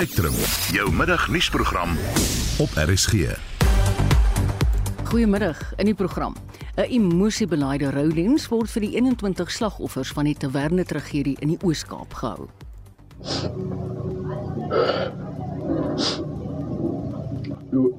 [0.00, 0.32] Spectrum,
[0.72, 1.90] jou middagnuusprogram
[2.58, 3.36] op RSG.
[5.04, 6.34] Goeiemiddag in die program.
[6.76, 12.14] 'n Emosiebelaaide roudiens word vir die 21 slagoffers van die Taverne tragedie in die Oos-Kaap
[12.14, 12.48] gehou.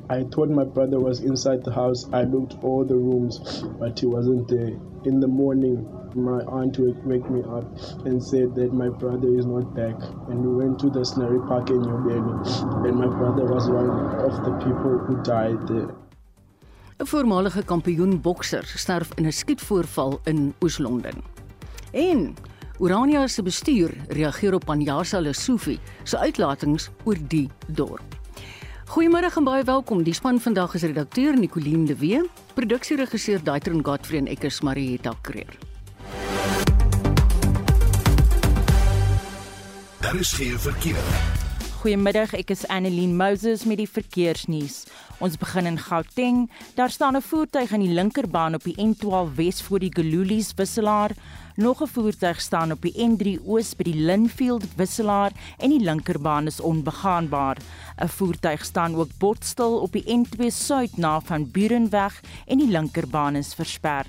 [0.10, 2.08] I thought my brother was inside the house.
[2.14, 4.74] I looked all the rooms, but he wasn't there.
[5.04, 7.66] In the morning, my aunt wake me up
[8.06, 9.96] and said that my brother is not back.
[10.30, 12.20] And we went to the Snurry Park in Delhi,
[12.88, 13.90] and my brother was one
[14.28, 15.94] of the people who died there.
[17.02, 21.24] 'n Voormalige kampioen bokser sterf in 'n skietvoorval in Oos-London.
[21.92, 22.36] En
[22.80, 28.16] Urania se bestuur reageer op Panjasa Lesofie se uitlatings oor die dorp.
[28.92, 30.04] Goeiemôre en baie welkom.
[30.04, 35.14] Die span vandag is redakteur Nicoline de Wee, produksieregisseur Daitron Godfrey en ek is Marieta
[35.22, 35.71] Kreer.
[40.12, 41.04] Daar is geen verkeer.
[41.80, 44.82] Goeiemiddag, ek is Annelien Moses met die verkeersnuus.
[45.24, 46.42] Ons begin in Gauteng.
[46.76, 51.16] Daar staan 'n voertuig aan die linkerbaan op die N12 Wes voor die Gululies wisselaar.
[51.56, 56.46] Nog 'n voertuig staan op die N3 Oos by die Linfield wisselaar en die linkerbaan
[56.46, 57.58] is onbegaanbaar.
[57.98, 63.36] 'n Voertuig staan ook botstil op die N2 Suid na van Burenweg en die linkerbaan
[63.36, 64.06] is versper.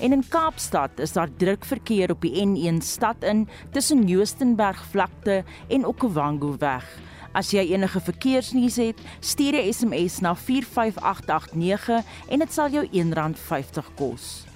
[0.00, 5.44] En in Kaapstad is daar druk verkeer op die N1 stad in tussen Joostenberg vlakte
[5.68, 6.86] en Okavango weg.
[7.32, 13.94] As jy enige verkeersnuus het, stuur 'n SMS na 45889 en dit sal jou R1.50
[13.94, 14.47] kos.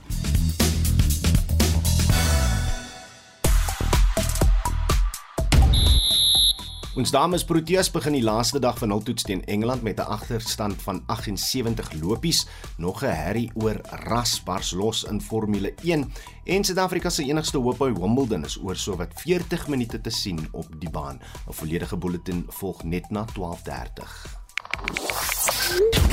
[6.92, 10.82] Ons dames Proteas begin die laaste dag van hul toets teen Engeland met 'n agterstand
[10.82, 12.46] van 78 lopies.
[12.76, 16.12] Nog 'n herrie oor ras bars los in Formule 1
[16.44, 20.66] en Suid-Afrika se enigste hoop by Wimbledon is oor sowat 40 minute te sien op
[20.78, 21.20] die baan.
[21.48, 26.11] 'n Volledige bulletin volg net na 12:30.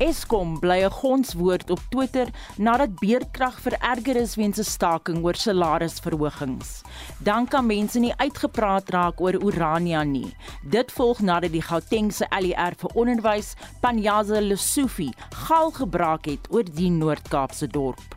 [0.00, 6.80] Eskom bly 'n gonswoord op Twitter nadat beerdkrag vererger is weens 'n staking oor salarisverhogings.
[7.18, 10.34] Dan kan mense nie uitgepraat raak oor Urania nie.
[10.62, 16.90] Dit volg nadat die Gautengse ALR vir onderwys, Panyaza Lesofie, gal gebraak het oor die
[16.90, 18.16] Noord-Kaapse dorp.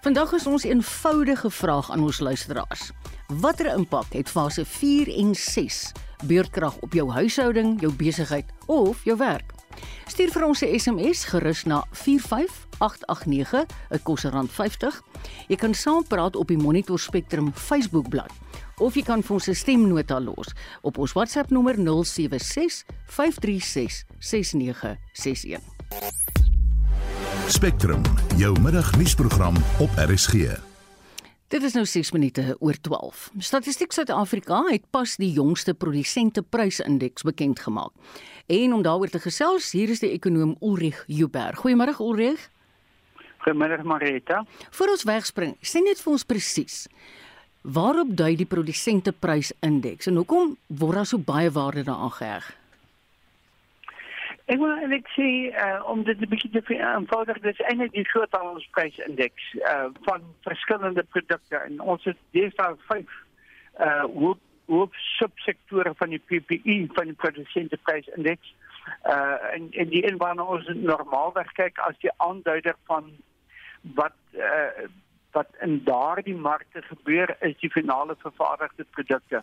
[0.00, 2.90] Vandag is ons eenvoudige vraag aan ons luisteraars.
[3.26, 5.92] Watter impak het fase 4 en 6
[6.26, 9.55] beurtkrag op jou huishouding, jou besigheid of jou werk?
[10.06, 15.02] Stuur vir ons 'n SMS gerus na 45889, dit kos R50.
[15.48, 18.30] Jy kan saampraat op die Monitor Spectrum Facebookblad
[18.78, 25.60] of jy kan vir ons 'n stemnota los op ons WhatsApp nommer 076 536 6961.
[27.48, 28.02] Spectrum,
[28.36, 30.75] jou middagnuusprogram op RSG.
[31.46, 33.28] Dit is nou 6 minute oor 12.
[33.38, 37.92] Statistiek Suid-Afrika het pas die jongste produsenteprysindeks bekend gemaak.
[38.50, 41.54] En om daaroor te gesels, hier is die ekonom Ulrich Huber.
[41.54, 42.48] Goeiemôre Ulrich.
[43.46, 44.42] Goeiemôre Marita.
[44.70, 46.80] Voor ons wegspring, sê net vir ons presies.
[47.62, 52.50] Waarop dui die produsenteprysindeks en hoekom word daar so baie waarde daaraan geheg?
[54.46, 59.46] Ek wil net sê uh, om dit 'n bietjie te eenvoudig, dis eintlik die groothandelsprysindeks
[59.54, 63.16] uh van verskillende produkte en het deesdae vyf
[63.86, 68.54] uh hoop hoop subsektore van die PPE van die produsenteprysindeks.
[69.06, 73.10] Uh en en die een waarna ons normaalweg kyk as die aanduider van
[73.98, 74.86] wat uh
[75.32, 79.42] wat in daardie markte gebeur is die finale vervaardigde produkte.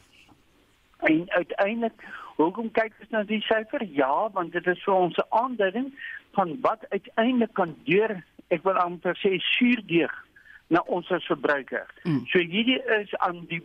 [0.98, 2.04] En uiteindelik,
[2.36, 3.84] hoekom kyk ons na die syfer?
[3.84, 5.94] Ja, want dit is vir ons 'n aanduiding
[6.34, 10.14] van wat uiteindelik kan deur, ek wil amper sê suurdeeg
[10.68, 11.88] na ons as verbruiker.
[12.04, 12.26] Mm.
[12.26, 13.62] So hierdie is aan die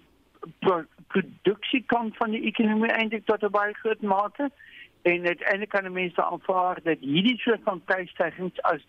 [0.60, 4.50] pro produksiekant van die ekonomie eintlik tot 'n baie groot mate
[5.02, 8.82] en uiteindelik kan mense aanvaar dat hierdie soort van prysstygings as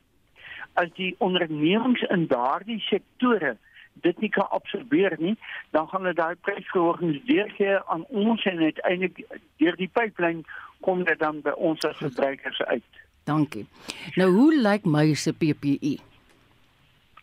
[0.74, 3.58] as die ondernemings in daardie sektore
[4.02, 5.36] dit nie kan absorbeer nie,
[5.76, 9.26] dan gaan dit daai prysverhogings deurgee aan ons en uiteindelik
[9.58, 10.44] deur die pipeline
[10.86, 13.04] kom dit dan by ons as verbruikers uit.
[13.24, 13.68] Dankie.
[14.16, 15.98] Nou hoe lyk my se PPE?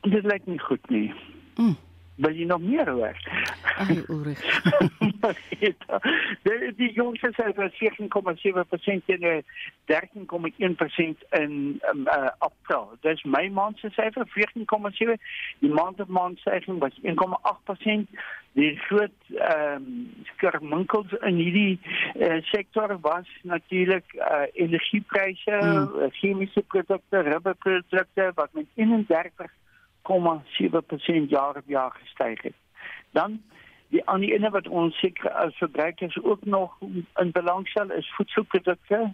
[0.06, 1.10] Dit lyk nie goed nie.
[1.56, 1.76] Mm
[2.16, 3.16] wil jy nog meer hoor?
[3.76, 4.40] Ai, Ulrich.
[6.46, 9.44] die die jongste syfer is 14,7% en
[9.92, 12.90] 13,1% in um, uh, April.
[13.00, 15.16] Dis my maand se syfer 14,7.
[15.58, 18.16] Die maand op maand syfer was 1,8%.
[18.56, 21.78] Die groot ehm um, skerminkels in hierdie
[22.14, 26.10] uh, sektor was natuurlik uh, energiepryse, mm.
[26.20, 29.52] chemiese produkte, rubberprodukte wat met 31
[30.06, 32.54] 0,7% jaar op jaar gestyg het.
[33.10, 33.42] Dan
[33.94, 36.78] Die ander ene wat ons seker as verbruikers ook nog
[37.20, 39.12] in belang stel is voedselprodukte,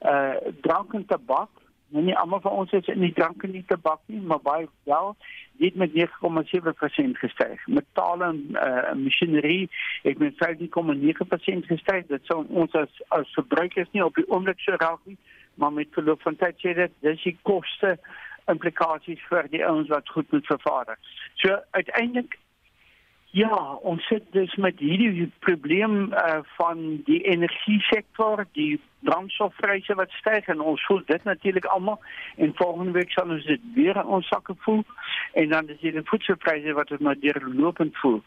[0.00, 1.50] uh drank en tabak.
[1.88, 4.68] Nou nie almal van ons is in die drank en die tabak nie, maar baie
[4.88, 5.14] wel.
[5.60, 7.66] Dit met 9,7% gestyg.
[7.66, 9.68] Metale en uh masjinerie
[10.02, 12.06] het met 5,9% gestyg.
[12.06, 15.18] Dit sou ons as as verbruikers nie op die oomblik so raak nie,
[15.54, 17.98] maar met verloop van tyd sê dit dis die koste
[18.48, 20.96] implikasies vir die ouens wat goed moet vervaardig.
[21.42, 22.38] So uiteindelik
[23.30, 30.46] Ja, ons sit dus met hierdie probleem uh, van die energiesektor, die brandstofpryse wat styg
[30.48, 32.00] en ons voel dit natuurlik almal
[32.36, 34.80] en volgende week sal ons dit weer in ons sakke voel
[35.32, 38.22] en dan is dit die voedselpryse wat ons maar deurlopend voel.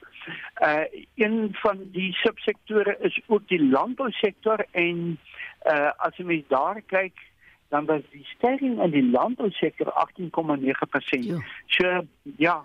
[0.61, 5.17] Uh een van die subsektore is ook die landbousektor en
[5.65, 7.25] uh as jy mens daar kyk
[7.71, 11.25] dan was die stygings in die landbousektor 18,9%.
[11.25, 11.41] Ja.
[11.65, 12.01] So
[12.37, 12.57] ja,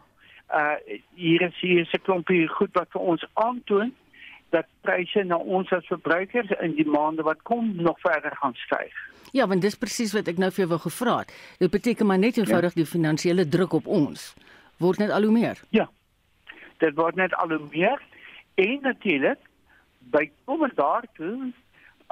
[0.55, 0.77] uh
[1.15, 3.95] hier is hier is 'n klompie goed wat vir ons aantoon
[4.51, 8.95] dat pryse na ons as verbruikers in die maande wat kom nog verder gaan styg.
[9.33, 11.33] Ja, want dis presies wat ek nou vir jou wou gevra het.
[11.59, 12.83] Dit beteken maar net eenvoudig ja.
[12.83, 14.35] die finansiële druk op ons
[14.79, 15.61] word net al hoe meer.
[15.71, 15.89] Ja.
[16.79, 18.03] Dit word net al hoe meer
[18.55, 19.39] en natuurlik
[20.13, 21.53] by kom daartoe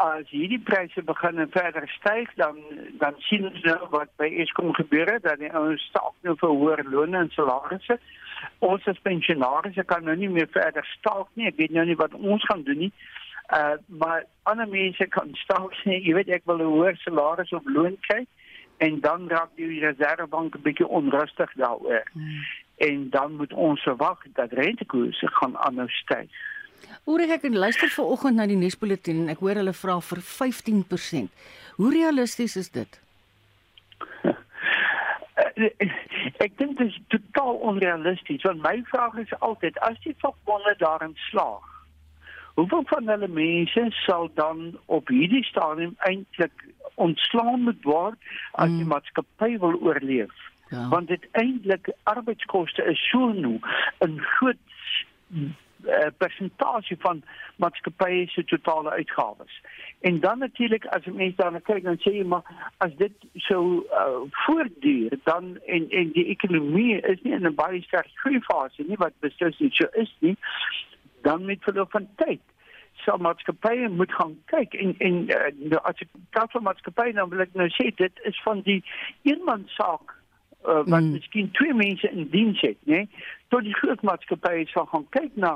[0.02, 2.58] as hierdie pryse begin en verder styg dan
[2.98, 6.54] dan sien ons nou wat by Eskom gebeur het dat die ouens staak nou vir
[6.60, 7.98] hoër lone en salarisse.
[8.58, 11.46] Ons as pensionaars kan nou nie meer verder staak nie.
[11.46, 12.92] Ek weet nou nie wat ons gaan doen nie.
[13.52, 17.64] Uh maar ander mense kan staak sê jy weet ek wil 'n hoër salaris of
[17.64, 18.26] loon kry
[18.78, 22.08] en dan raak die reservebank 'n bietjie onrustig daaroor.
[22.12, 22.40] Hmm.
[22.76, 26.30] En dan moet ons verwag dat rentekoerse gaan aanhou styg.
[27.04, 31.28] Oor ek luister vanoggend na die nuusbulletin en ek hoor hulle vra vir 15%.
[31.76, 33.00] Hoe realisties is dit?
[36.44, 41.16] ek dink dit is totaal onrealisties want my vraag is altyd as die vakbonde daarin
[41.28, 41.70] slaag
[42.54, 48.18] hoeveel van hulle mense sal dan op hierdie stadium eintlik ontslaan moet word
[48.52, 48.92] as die mm.
[48.94, 50.34] maatskappy wil oorleef
[50.70, 50.88] ja.
[50.88, 53.58] want dit eintlik arbeidskoste is so nou
[54.06, 54.62] 'n groot
[55.86, 57.22] uh, persentasie van
[57.56, 59.60] maatskappye se totale uitgawes.
[60.00, 62.44] En dan natuurlik as jy mens daarna kyk dan sê jy maar
[62.84, 67.82] as dit so uh, voortduur dan en en die ekonomie is nie in 'n baie
[67.82, 70.36] sterk groeifase nie wat beslis nie so is nie
[71.22, 72.40] dan met verloop van tyd
[73.04, 77.40] sal maatskappye moet gaan kyk en en uh, as jy kyk van maatskappye dan wil
[77.40, 78.82] ek nou sê dit is van die
[79.22, 80.14] eenman saak
[80.64, 81.10] uh, wat mm.
[81.10, 83.04] miskien twee mense in diens het, né?
[83.04, 83.08] Nee?
[83.54, 85.52] Tot die groot maatskappye sal gaan kyk na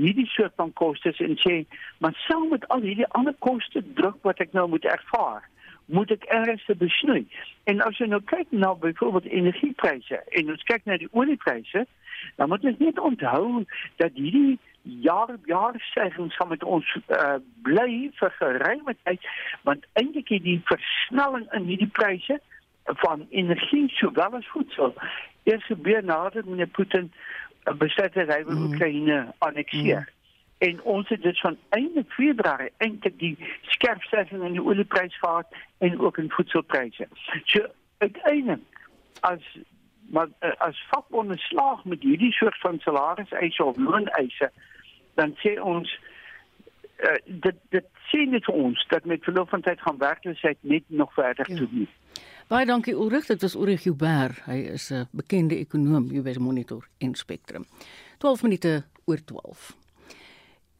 [0.00, 1.58] hierdie soort van kostes en sê,
[2.00, 5.44] maar saam met al hierdie ander koste druk wat ek nou moet ervaar,
[5.92, 7.26] moet ek ernstig besnoei.
[7.68, 11.84] En as jy nou kyk na byvoorbeeld energiepryse en ons kyk na die oliepryse,
[12.40, 13.66] dan moet ons net onthou
[14.00, 14.56] dat hierdie
[15.04, 17.36] jaar jaar stygings gaan met ons uh,
[17.68, 19.28] bly vir geruime tyd
[19.68, 22.40] want eintlik het die versnelling in hierdie pryse
[23.04, 24.96] van energie sowel as voedsel.
[25.44, 27.12] Eers gebeur nadat meneer Putin
[27.62, 28.64] het hy wil mm.
[28.64, 29.98] Oekraïne annekteer.
[29.98, 30.20] Mm.
[30.68, 35.46] En ons het dit van einde Februarie eintlik die skerp stygings in oliepryse gehad
[35.78, 37.08] en ook in voedselpryse.
[37.44, 37.66] So
[37.98, 38.88] uiteindelik
[39.20, 39.58] as
[40.12, 40.28] maar
[40.58, 44.50] as vakbonde slaag met hierdie soort van salariseise of looneise
[45.14, 45.98] dan sê ons
[46.98, 51.12] uh, dit dit dit vir ons dat met verloop van tyd gaan werkloosheid net nog
[51.14, 51.56] verder ja.
[51.56, 51.88] toeneem.
[52.50, 54.34] Baie dankie Ulrich, dit was Ulrich Huber.
[54.46, 57.64] Hy is 'n bekende ekonom by Monitor en Spectrum.
[58.18, 59.76] 12 minute oor 12.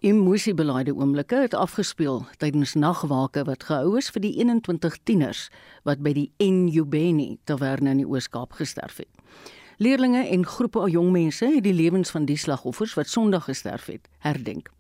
[0.01, 5.51] Emosiebelaide oomblikke het afgespeel tydens nagwake wat gehou is vir die 21 tieners
[5.85, 9.09] wat by die Enjubeni taverne in die Oos-Kaap gesterf het.
[9.79, 14.09] Leerlinge en groepe jong mense het die lewens van die slagoffers wat Sondag gesterf het,
[14.19, 14.71] herdenk.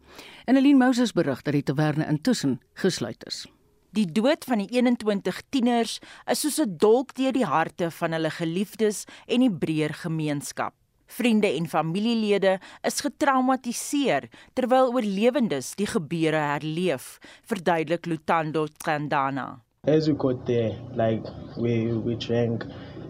[0.44, 3.46] En Aline Moses berig dat die taverne intussen gesluit is.
[3.92, 5.98] Die dood van die 21 tieners
[6.32, 10.72] is soos 'n dolk deur die harte van hulle geliefdes en die breër gemeenskap.
[11.06, 12.58] Vriende en familielede
[12.88, 19.60] is getraumatiseer terwyl oorlewendes die gebeure herleef, verduidelik Lutando Tsandana.
[19.86, 22.64] As we got there, like we we drank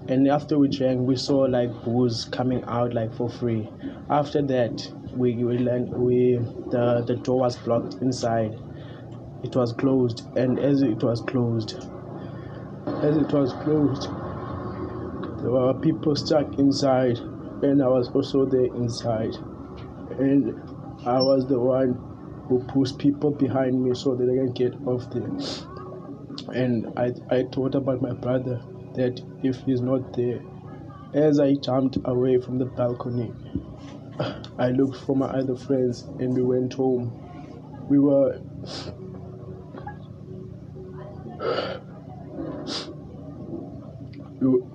[0.08, 3.68] and after we drank we saw like booze coming out like for free.
[4.08, 6.40] After that, we we learned we
[6.72, 8.58] the the door was blocked inside.
[9.42, 11.74] It was closed and as it was closed
[13.02, 14.02] as it was closed
[15.42, 17.18] there were people stuck inside
[17.62, 19.34] and i was also there inside
[20.18, 20.60] and
[21.06, 21.92] i was the one
[22.48, 27.42] who pushed people behind me so that they can get off there and i i
[27.52, 28.62] thought about my brother
[28.94, 30.40] that if he's not there
[31.14, 33.32] as i jumped away from the balcony
[34.58, 37.10] I looked for my other friends and we went home.
[37.88, 38.40] We were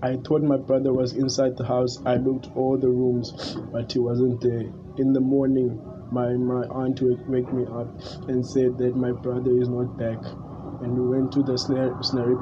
[0.01, 1.99] I thought my brother was inside the house.
[2.05, 4.71] I looked all the rooms, but he wasn't there.
[4.97, 5.81] In the morning,
[6.11, 7.87] my, my aunt wake me up
[8.29, 10.23] and said that my brother is not back.
[10.81, 11.91] And we went to the Snare,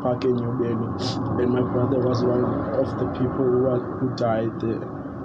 [0.01, 4.15] Park in New Delhi, and my brother was one of the people who, was, who
[4.15, 4.84] died there.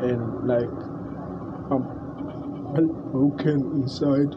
[0.08, 0.70] And like,
[1.70, 1.84] um,
[2.76, 4.34] I'm broken inside.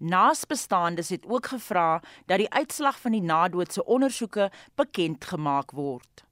[0.00, 6.24] Naasbestaandes het ook gevra dat die uitslag van die nadoodse ondersoeke bekend gemaak word.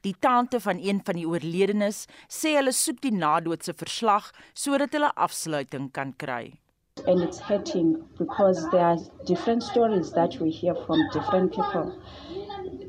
[0.00, 5.12] Die tante van een van die oorledenes sê hulle soek die nadoodse verslag sodat hulle
[5.14, 6.58] afsluiting kan kry.
[7.06, 11.94] And it's hurting because there are different stories that we hear from different people.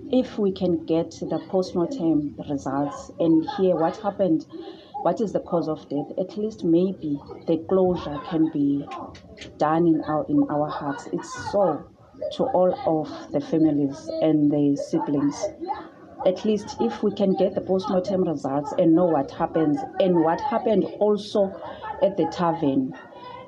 [0.10, 4.46] If we can get the postmortem results and hear what happened
[5.06, 8.84] what is the cause of death, at least maybe the closure can be
[9.60, 11.08] done in our in our hearts.
[11.14, 11.88] It's so
[12.38, 15.40] to all of the families and the siblings.
[16.26, 20.42] At least if we can get the post-mortem results and know what happens and what
[20.42, 21.54] happened also
[22.02, 22.98] at the tavern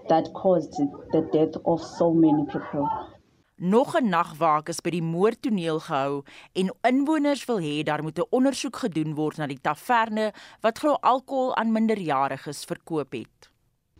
[0.09, 0.77] that caused
[1.11, 3.16] the death of so many people.
[3.59, 6.21] Nog 'n nagwaak is by die moordtoneel gehou
[6.53, 10.93] en inwoners wil hê daar moet 'n ondersoek gedoen word na die taverne wat glo
[11.01, 13.49] alkohol aan minderjariges verkoop het.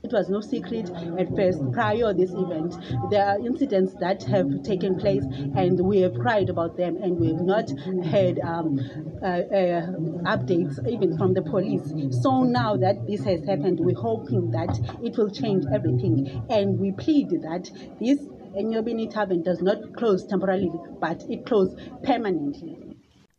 [0.03, 2.77] It was no secret at first prior this event.
[3.09, 7.33] There are incidents that have taken place and we have cried about them and we
[7.33, 7.67] have not
[8.05, 8.79] had um,
[9.23, 9.87] uh, uh,
[10.33, 11.87] updates even from the police.
[12.21, 16.91] So now that this has happened, we're hoping that it will change everything and we
[16.91, 18.19] plead that this
[18.56, 22.77] Enyobeni Tavern does not close temporarily, but it close permanently.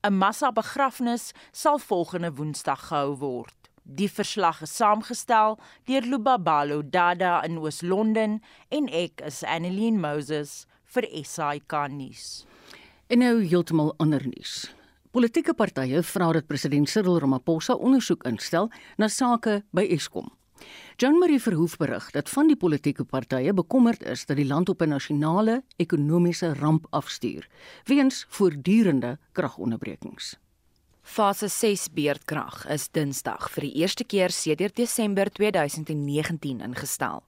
[0.04, 3.54] 'n Massa begrafnis sal volgende Woensdag gehou word.
[3.82, 11.08] Die verslag is saamgestel deur Lubabalo Dada in Oos-London en ek is Annelien Moses vir
[11.24, 12.46] SAK nuus.
[13.08, 14.68] En nou heeltemal ander nuus.
[15.10, 20.37] Politieke partye vra dat president Cyril Ramaphosa ondersoek instel na sake by Eskom.
[20.96, 24.82] Jean Marie Verhoef berig dat van die politieke partye bekommerd is dat die land op
[24.82, 27.48] 'n nasionale ekonomiese ramp afstuur
[27.84, 30.38] weens voortdurende kragonderbrekings.
[31.08, 37.22] Fase 6 beerdkrag is Dinsdag vir die eerste keer sedert Desember 2019 ingestel.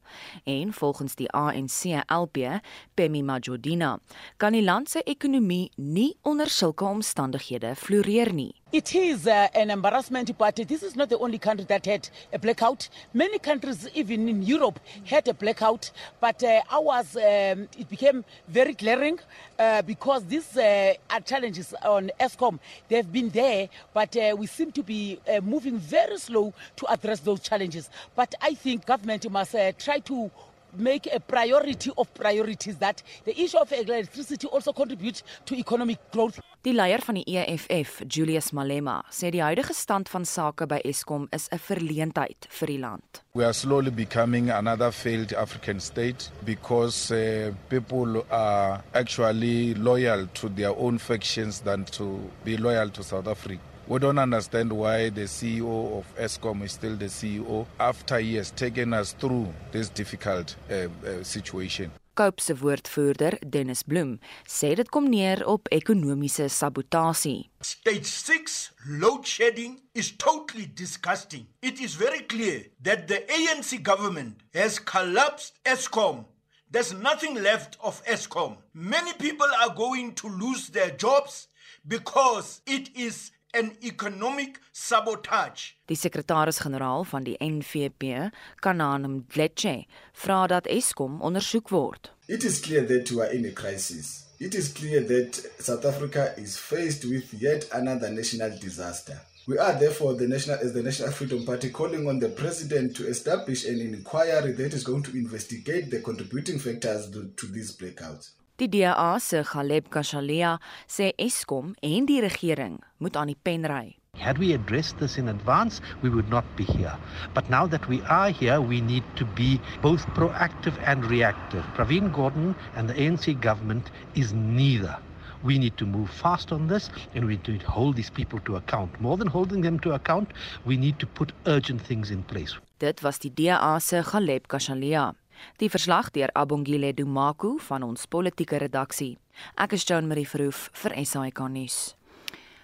[0.44, 2.60] En volgens die ANC-LP,
[2.94, 3.98] Pemi Majodina,
[4.36, 8.59] kan die land se ekonomie nie onder sulke omstandighede floreer nie.
[8.72, 12.38] It is uh, an embarrassment, but this is not the only country that had a
[12.38, 12.88] blackout.
[13.12, 18.74] Many countries, even in Europe, had a blackout, but uh, ours um, it became very
[18.74, 19.18] glaring
[19.58, 22.60] uh, because these uh, are challenges on ESCOM.
[22.88, 27.18] They've been there, but uh, we seem to be uh, moving very slow to address
[27.18, 27.90] those challenges.
[28.14, 30.30] But I think government must try to
[30.76, 36.40] make a priority of priorities that the issue of electricity also contributes to economic growth.
[36.62, 41.26] Die leier van die EFF, Julius Malema, sê die huidige stand van sake by Eskom
[41.32, 43.22] is 'n verleentheid vir die land.
[43.32, 50.48] We are slowly becoming another failed African state because uh, people are actually loyal to
[50.48, 53.69] their own factions than to be loyal to South Africa.
[53.90, 58.52] We don't understand why the CEO of ESCOM is still the CEO after he has
[58.52, 61.90] taken us through this difficult uh, uh, situation.
[62.14, 67.50] Cope se woordvoerder, Dennis Bloem, sê dit kom neer op ekonomiese sabotasie.
[67.62, 68.70] Stage 6
[69.02, 71.48] load shedding is totally disgusting.
[71.60, 76.26] It is very clear that the ANC government has collapsed ESCOM
[76.72, 78.56] There's nothing left of ESCOM.
[78.72, 81.48] Many people are going to lose their jobs
[81.88, 85.72] because it is an economic sabotage.
[85.84, 88.30] Die sekretaris-generaal van die NVP,
[88.60, 92.12] Kanaan Mdletshe, vra dat Eskom ondersoek word.
[92.26, 94.26] It is clear that we are in a crisis.
[94.38, 99.20] It is clear that South Africa is faced with yet another national disaster.
[99.46, 103.08] We are therefore the national as the National Freedom Party calling on the president to
[103.08, 108.30] establish an inquiry that is going to investigate the contributing factors to, to these blackouts.
[108.60, 113.96] Die DA se Galeb Kashalia sê Eskom en die regering moet aan die pen ry.
[114.20, 116.92] Had we addressed this in advance, we would not be here.
[117.32, 121.64] But now that we are here, we need to be both proactive and reactive.
[121.74, 124.98] Praveen Gordhan and the ANC government is neither.
[125.42, 128.56] We need to move fast on this and we need to hold these people to
[128.56, 129.00] account.
[129.00, 130.34] More than holding them to account,
[130.66, 132.60] we need to put urgent things in place.
[132.76, 135.14] Dit was die DA se Galeb Kashalia.
[135.56, 139.18] Die verslag deur Abongile Dumaku van ons politieke redaksie.
[139.56, 141.94] Ek is Joan Marie Verhoef vir SAK nuus.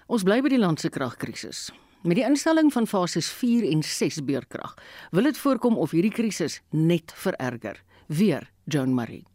[0.07, 1.71] Ons bly by die land se kragkrisis.
[2.07, 4.75] Met die instelling van fases 4 en 6 beurtkrag,
[5.11, 7.81] wil dit voorkom of hierdie krisis net vererger.
[8.07, 9.25] Weer Joan Marie.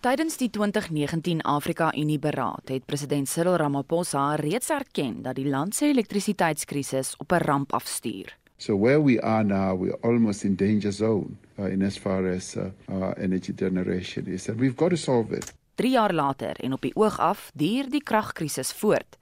[0.00, 5.74] Tydens die 2019 Afrika Unie beraad het president Cyril Ramaphosa reeds erken dat die land
[5.76, 8.36] se elektrisiteitskrisis op 'n ramp afstuur.
[8.60, 12.56] So where we are now, we're almost in danger zone uh, in as far as
[12.56, 15.54] uh, our energy generation is, and we've got to solve it.
[15.74, 19.16] 3 jaar later en op die oog af duur die kragkrisis voort.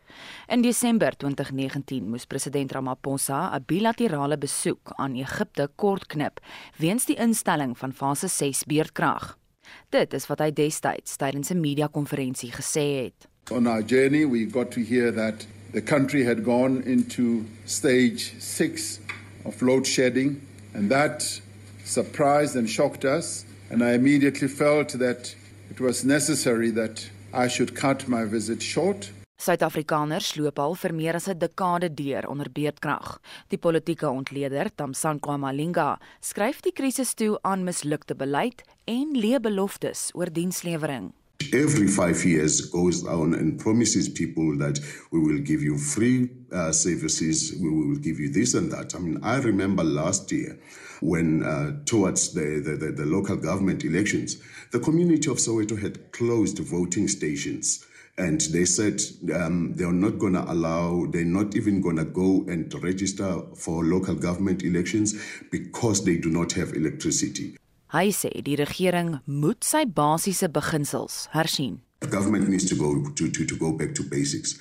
[0.50, 6.40] In Desember 2019 moes president Ramaphosa 'n bilaterale besoek aan Egipte kortknip
[6.76, 9.38] weens die instelling van fase 6 beurtkrag.
[9.88, 13.28] Dit is wat hy destyds tydens 'n media-konferensie gesê het.
[13.50, 18.98] On our journey, we got to hear that the country had gone into stage 6
[19.48, 20.40] of load shedding,
[20.74, 21.40] and that
[21.84, 23.44] surprised and shocked us.
[23.70, 25.34] And I immediately felt that
[25.70, 29.10] it was necessary that I should cut my visit short.
[29.38, 33.20] Suid-Afrikaners sloop al vir meer as 'n dekade deur onder beerdkrag.
[33.48, 40.10] Die politieke ontleder, Tamsanqa Malinga, skryf die krisis toe aan mislukte beleid en leë beloftes
[40.14, 41.12] oor dienslewering.
[41.52, 44.78] Every five years goes on and promises people that
[45.10, 48.94] we will give you free uh, services, we will give you this and that.
[48.94, 50.58] I mean, I remember last year
[51.00, 54.36] when uh, towards the, the, the, the, local government elections,
[54.72, 57.84] the community of Soweto had closed voting stations.
[58.16, 59.00] And they said
[59.32, 63.84] um, they're not going to allow, they're not even going to go and register for
[63.84, 65.14] local government elections
[65.52, 67.56] because they do not have electricity.
[67.88, 71.80] Hy sê die regering moet sy basiese beginsels hersien.
[72.00, 74.58] The government needs to go to to to go back to basics.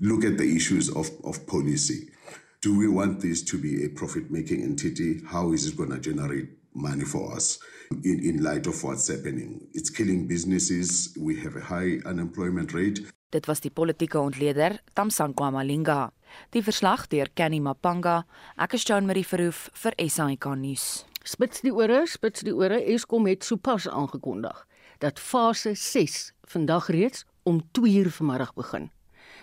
[0.00, 2.12] Look at the issues of of policy.
[2.60, 5.24] Do we want this to be a profit making entity?
[5.32, 7.58] How is it going to generate money for us
[8.04, 9.64] in in light of what's happening?
[9.72, 11.16] It's killing businesses.
[11.16, 13.00] We have a high unemployment rate.
[13.32, 16.12] Dit was die politieke ontleder Tamsanqa Malinga.
[16.52, 18.26] Die verslag deur Kenny Mapanga.
[18.60, 21.08] Ek is Jean Marie Verhoef vir SAK nuus.
[21.28, 22.78] Spits die ore, spits die ore.
[22.88, 24.64] Eskom het sopas aangekondig
[25.02, 28.88] dat fase 6 vandag reeds om 2uur vanmiddag begin.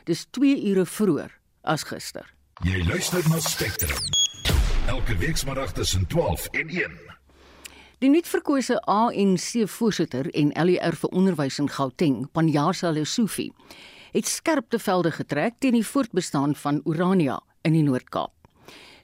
[0.09, 2.25] Dis 2 ure vroeër as gister.
[2.65, 4.01] Jy luister na Spectrum.
[4.89, 6.97] Elke weekmiddag tussen 12 en 1.
[8.01, 13.51] Die nuutverkose ANC voorsitter en LER vir onderwys in Gauteng, Panjasa Lesufi,
[14.11, 18.34] het skerpte velde getrek teen die voortbestaan van Urania in die Noord-Kaap.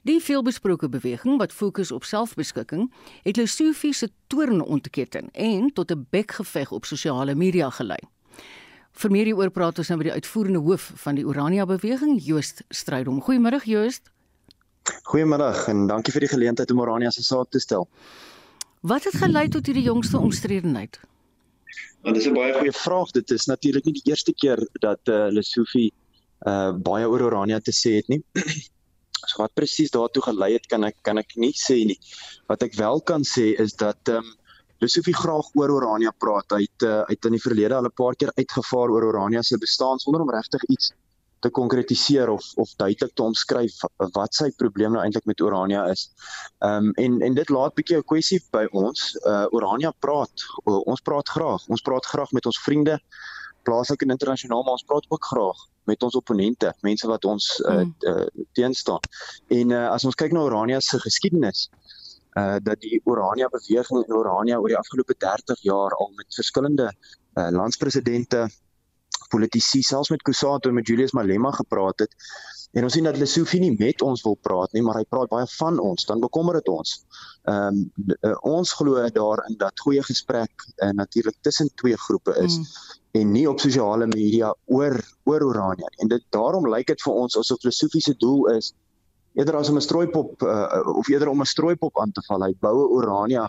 [0.02, 2.88] Die veelbesproke beweging wat fokus op selfbeskikking,
[3.22, 7.98] het Lesofie se toorn ontketen en tot 'n bekgeveg op sosiale media gelei.
[8.92, 12.64] Vir meer hieroor praat ons nou met die uitvoerende hoof van die Orania beweging, Joost
[12.68, 13.22] Strydom.
[13.22, 14.10] Goeiemôre Joost.
[15.02, 17.88] Goeiemôre en dankie vir die geleentheid om Orania se saak te stel.
[18.80, 21.00] Wat het gelei tot hierdie jongste omstredenheid?
[22.02, 23.10] Nou, dit is 'n baie goeie vraag.
[23.10, 25.92] Dit is natuurlik nie die eerste keer dat uh, Lesofie
[26.46, 28.24] uh baie oor Orania te sê het nie.
[29.26, 31.98] So wat presies daartoe gelei het, kan ek kan ek nie sê nie.
[32.50, 34.38] Wat ek wel kan sê is dat ehm um,
[34.82, 36.56] Lusofie graag oor Orania praat.
[36.56, 39.58] Hy het uh, uit in die verlede al 'n paar keer uitgevaar oor Orania se
[39.58, 40.90] bestaan sonder om regtig iets
[41.42, 43.76] te konkretiseer of of duidelik te omskryf
[44.18, 46.08] wat sy probleem nou eintlik met Orania is.
[46.58, 49.14] Ehm um, en en dit laat bietjie 'n kwessie by ons.
[49.22, 50.34] Uh Orania praat.
[50.66, 51.68] Uh, ons praat graag.
[51.68, 52.98] Ons praat graag met ons vriende
[53.62, 57.80] plaaslik en internasionaal, maar ons praat ook graag met ons opponente, mense wat ons uh,
[57.80, 57.94] mm.
[58.10, 59.00] uh, teenstaan.
[59.48, 61.68] En uh, as ons kyk na Orania se geskiedenis,
[62.32, 66.86] uh dat die Orania beweging in Orania oor die afgelope 30 jaar al met verskillende
[67.36, 68.46] uh landspresidente,
[69.32, 72.14] politici, selfs met Kusato en met Julius Malema gepraat het.
[72.72, 75.48] En ons sien dat Lesofie nie met ons wil praat nie, maar hy praat baie
[75.58, 76.96] van ons, dan bekommer dit ons.
[77.50, 82.58] Ehm um, uh, ons glo daarin dat goeie gesprek uh, natuurlik tussen twee groepe is.
[82.58, 84.96] Mm en nie op sosiale media oor
[85.28, 86.00] oor Orania nie.
[86.04, 88.72] En dit daarom lyk dit vir ons asof filosofiese doel is
[89.36, 92.44] eerder as om 'n strooipop uh, of eerder om 'n strooipop aan te val.
[92.44, 93.48] Hy boue Orania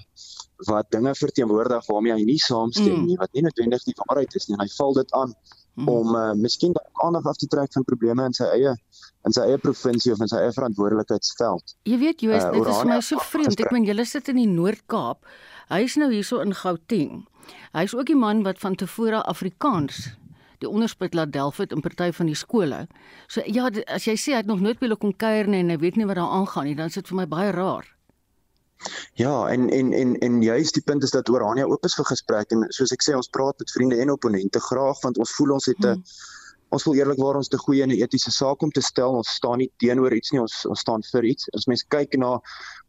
[0.67, 3.06] wat dinge verteenwoordig waarmee hy nie saamstem mm.
[3.06, 4.58] nie, wat nie noodwendig die waarheid is nie.
[4.60, 5.34] Hy val dit aan
[5.76, 5.90] mm.
[5.90, 8.76] om uh, miskien aandag af te trek van probleme in sy eie
[9.24, 11.76] in sy eie provinsie of in sy eie verantwoordelikheidsveld.
[11.88, 13.60] Jy weet jy is uh, dit is my so vreemd.
[13.60, 15.24] Ek meen julle sit in die Noord-Kaap.
[15.72, 17.24] Hy is nou hierso in Gauteng.
[17.74, 20.10] Hy is ook die man wat van tevore Afrikaans
[20.64, 22.86] die onderspit laat delf het in party van die skole.
[23.28, 25.74] So ja, as jy sê hy het nog nooit by hulle kom kuier nie en
[25.74, 27.90] hy weet nie wat daar aangaan nie, dan is dit vir my baie raar.
[29.19, 32.52] Ja, en en en en juist die punt is dat Orania oop is vir gesprek
[32.52, 35.65] en soos ek sê ons praat met vriende en opponente graag want ons voel ons
[35.65, 36.04] het 'n hmm
[36.74, 39.13] ons wil eerlikwaar ons te goeie en etiese saak om te stel.
[39.19, 41.50] Ons staan nie teenoor iets nie, ons ons staan vir iets.
[41.58, 42.34] As mens kyk na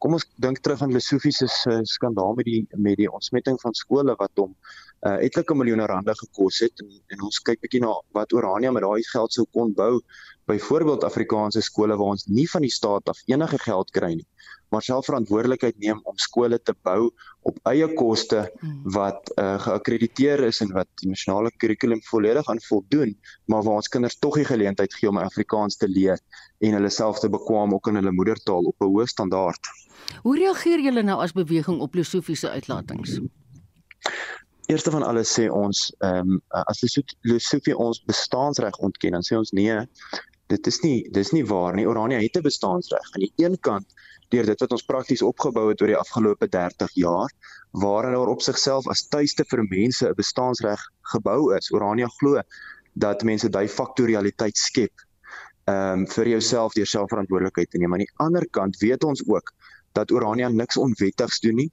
[0.02, 1.48] kom ons dink terug aan Lesofie se
[1.90, 4.54] skandaal met die met die ontsmetting van skole wat hom
[5.07, 8.87] uh, etlike miljoene rande gekos het en, en ons kyk bietjie na wat Orania met
[8.87, 9.98] daai geld sou kon bou.
[10.48, 14.28] Byvoorbeeld Afrikaanse skole waar ons nie van die staat af enige geld kry nie
[14.74, 17.10] maar self verantwoordelikheid neem om skole te bou
[17.46, 18.80] op eie koste hmm.
[18.96, 23.14] wat uh, geakkrediteer is en wat die nasionale kurrikulum volledig aan voldoen,
[23.46, 26.18] maar waar ons kinders tog die geleentheid gee om Afrikaans te leer
[26.64, 29.72] en hulle self te bekwam ook in hulle moedertaal op 'n hoë standaard.
[30.26, 33.20] Hoe reageer julle nou as beweging op filosofiese uitlatings?
[34.66, 36.80] Eerste van alles sê ons ehm um, as
[37.20, 39.76] filosofie ons bestaansreg ontken, dan sê ons nee,
[40.52, 41.87] dit is nie dis nie waar nie.
[41.88, 43.12] Orania het 'n bestaansreg.
[43.12, 43.87] Aan die een kant
[44.35, 47.33] deur dit wat ons prakties opgebou het oor die afgelope 30 jaar
[47.85, 50.81] waarin daar op sigself as tuiste vir mense 'n bestaansreg
[51.14, 51.70] gebou is.
[51.73, 52.42] Orania glo
[52.94, 54.92] dat mense daai faktorialiteit skep
[55.66, 57.92] ehm um, vir jouself deur selfverantwoordelikheid te neem.
[57.92, 59.53] Aan die ander kant weet ons ook
[59.92, 61.70] dat Orania niks onwettigs doen nie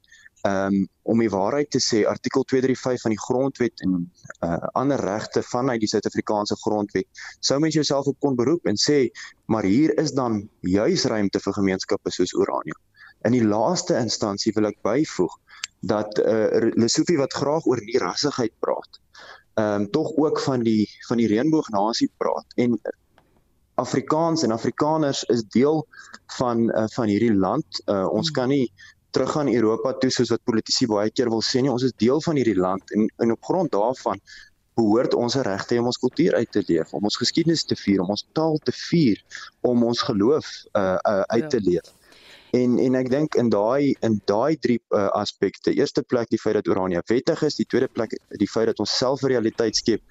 [0.48, 3.98] um, om die waarheid te sê artikel 235 van die grondwet en
[4.46, 9.10] uh, ander regte vanuit die Suid-Afrikaanse grondwet sou mens jouself op kon beroep en sê
[9.46, 12.78] maar hier is dan juis ruimte vir gemeenskappe soos Orania.
[13.28, 15.34] In die laaste instansie wil ek byvoeg
[15.92, 19.02] dat uh, Lesofie wat graag oor die rassigheid praat,
[19.60, 22.78] ehm um, tog ook van die van die reënboognasie praat en
[23.82, 25.84] Afrikaans en Afrikaners is deel
[26.38, 27.82] van uh, van hierdie land.
[27.86, 28.36] Uh, ons hmm.
[28.36, 28.72] kan nie
[29.16, 32.40] teruggaan Europa toe soos wat politici baie keer wil sê nie ons is deel van
[32.40, 34.22] hierdie land en en op grond daarvan
[34.80, 38.14] behoort ons regte om ons kultuur uit te leef om ons geskiedenis te vier om
[38.16, 39.24] ons taal te vier
[39.68, 41.68] om ons geloof uh, uh uit te ja.
[41.70, 41.92] leef
[42.62, 46.60] en en ek dink in daai in daai drie uh, aspekte eerste plek die feit
[46.60, 50.04] dat Orania wettig is die tweede plek die feit dat ons self realiteit skep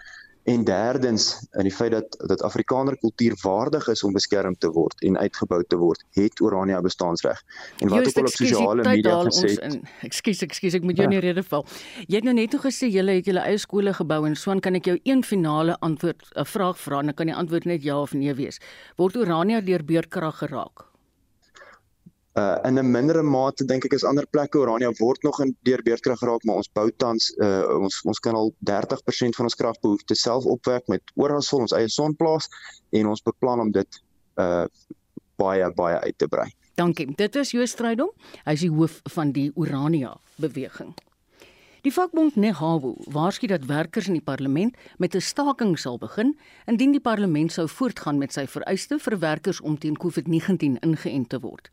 [0.44, 5.02] En derdens, in die feit dat dat Afrikaner kultuur waardig is om beskerm te word
[5.04, 7.42] en uitgebou te word, het Orania bestaansreg.
[7.78, 9.78] En wat ook al op sosiale media gesê het.
[10.02, 11.14] Ekskuus, ekskuus, ek moet jou ja.
[11.14, 11.66] nie rede val.
[12.06, 14.88] Jy het nou net gesê jy het julle eie skole gebou en swaan kan ek
[14.88, 18.12] jou een finale antwoord 'n vraag vra en dan kan die antwoord net ja of
[18.12, 18.60] nee wees.
[18.96, 20.89] Word Orania deur beurtkrag geraak?
[22.38, 25.82] Uh in 'n mindere mate dink ek is ander plekke Orania word nog in deur
[25.82, 30.22] beerdkrag geraak maar ons bou tans uh ons ons kan al 30% van ons kragbehoeftes
[30.22, 32.48] self opwek met oralsvol ons eie sonplaas
[32.90, 34.02] en ons beplan om dit
[34.38, 34.66] uh
[35.36, 36.50] baie baie uit te brei.
[36.74, 37.08] Dankie.
[37.16, 38.12] Dit is Joost Strydom.
[38.44, 40.94] Hy is die hoof van die Orania beweging.
[41.80, 46.90] Die vakbond Nehawu waarsku dat werkers in die parlement met 'n staking sal begin indien
[46.92, 51.68] die parlement sou voortgaan met sy vereiste vir werkers om teen COVID-19 ingeënt te word.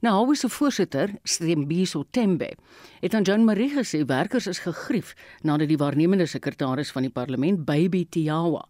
[0.00, 2.56] Nehawu se voorsitter, Stembiso Tembe,
[3.00, 7.64] het aan John Marie gesê werkers is gegrief nadat die waarnemende sekretaris van die parlement,
[7.64, 8.66] Baby Tiawa,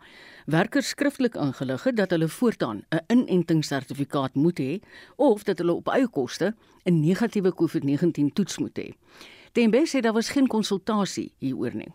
[0.47, 4.81] werkers skriftelik ingelig het dat hulle voortaan 'n inentingssertifikaat moet hê
[5.17, 8.95] of dat hulle op eie koste 'n negatiewe COVID-19 toets moet hê.
[9.53, 11.91] Tembe sê daar was geen konsultasie hieroor nie.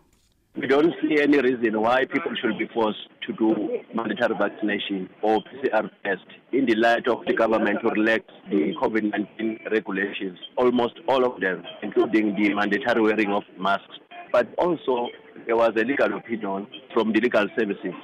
[0.56, 3.48] We don't see any reason why people should be forced to do
[3.94, 9.70] mandatory vaccination or PCR test in the light of the government to relax the COVID-19
[9.70, 13.96] regulations, almost all of them, including the mandatory wearing of masks.
[14.32, 15.08] But also,
[15.46, 17.94] there was a legal opinion from the legal services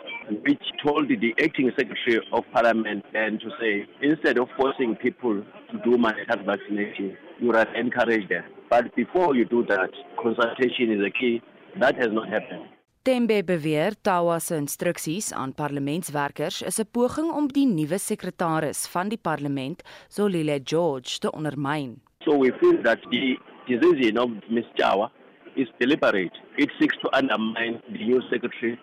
[0.46, 5.78] which told the acting secretary of parliament and to say, instead of forcing people to
[5.84, 8.44] do mandatory vaccination, you would encourage them.
[8.70, 9.90] But before you do that,
[10.22, 11.42] consultation is a key.
[11.81, 12.68] That has not happened.
[13.02, 19.09] Tembe beweer Tawa se instruksies aan parlementswerkers is 'n poging om die nuwe sekretaris van
[19.09, 22.00] die parlement, Zolile George, te ondermyn.
[22.24, 24.68] So we feel that the decision of Ms.
[24.76, 25.11] Tawa
[25.57, 26.37] is deliberate.
[26.57, 28.78] It seeks to undermine the new secretary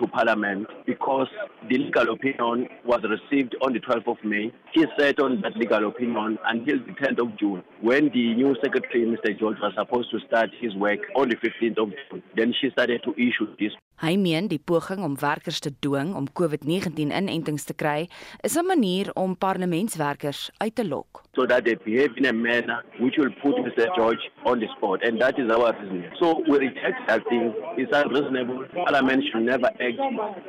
[0.00, 1.28] to Parliament because
[1.68, 4.52] the legal opinion was received on the 12th of May.
[4.72, 9.04] He sat on that legal opinion until the 10th of June when the new secretary,
[9.04, 9.38] Mr.
[9.38, 12.22] George, was supposed to start his work on the 15th of June.
[12.36, 13.72] Then she started to issue this.
[14.02, 18.08] Hy meen die poging om werkers te dwing om COVID-19 inentings te kry
[18.42, 21.22] is 'n manier om parlementswerkers uit te lok.
[21.34, 23.86] So that they behave in a manner which will put Mr.
[23.94, 26.10] George on the spot and that is our reason.
[26.18, 27.54] So we reject that thing.
[27.76, 28.66] It's unreasonable.
[28.84, 30.00] Parliament should never act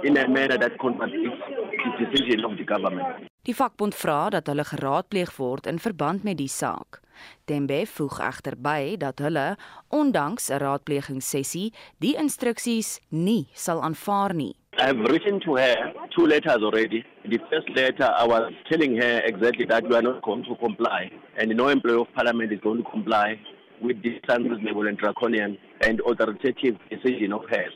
[0.03, 1.41] in a manner that contradicts
[1.85, 3.29] the decision of the government.
[3.43, 7.04] Die vakbond vra dat hulle geraadpleeg word in verband met die saak.
[7.45, 9.55] Tembe voeg egter by dat hulle
[9.89, 14.55] ondanks 'n raadplegingssessie die instruksies nie sal aanvaar nie.
[14.77, 17.05] I've written to her two letters already.
[17.29, 21.11] The first letter I was telling her exactly that we are not going to comply
[21.37, 23.39] and no employee of parliament is going to comply
[23.81, 27.73] with this unreasonable and draconian and authoritative decision of hers.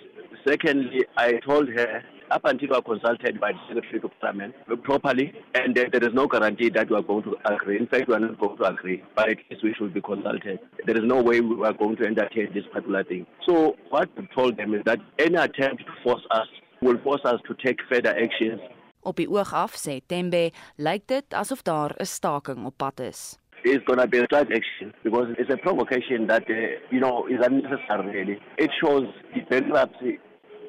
[0.47, 5.34] Secondly, I told her up until we are consulted by the Secretary of Parliament properly,
[5.56, 7.78] and uh, there is no guarantee that we are going to agree.
[7.78, 10.60] In fact, we are not going to agree, but at least we should be consulted.
[10.86, 13.26] There is no way we are going to entertain this particular thing.
[13.48, 16.48] So what we told them is that any attempt to force us
[16.82, 18.62] will force us to take further actions.
[19.02, 23.39] Op die oog af sê Tembe, lyk dit asof daar 'n staking op pad is.
[23.63, 26.56] It's going to be a strike action because it's a provocation that, uh,
[26.92, 28.38] you know, is unnecessary really.
[28.58, 30.20] It shows the bankruptcy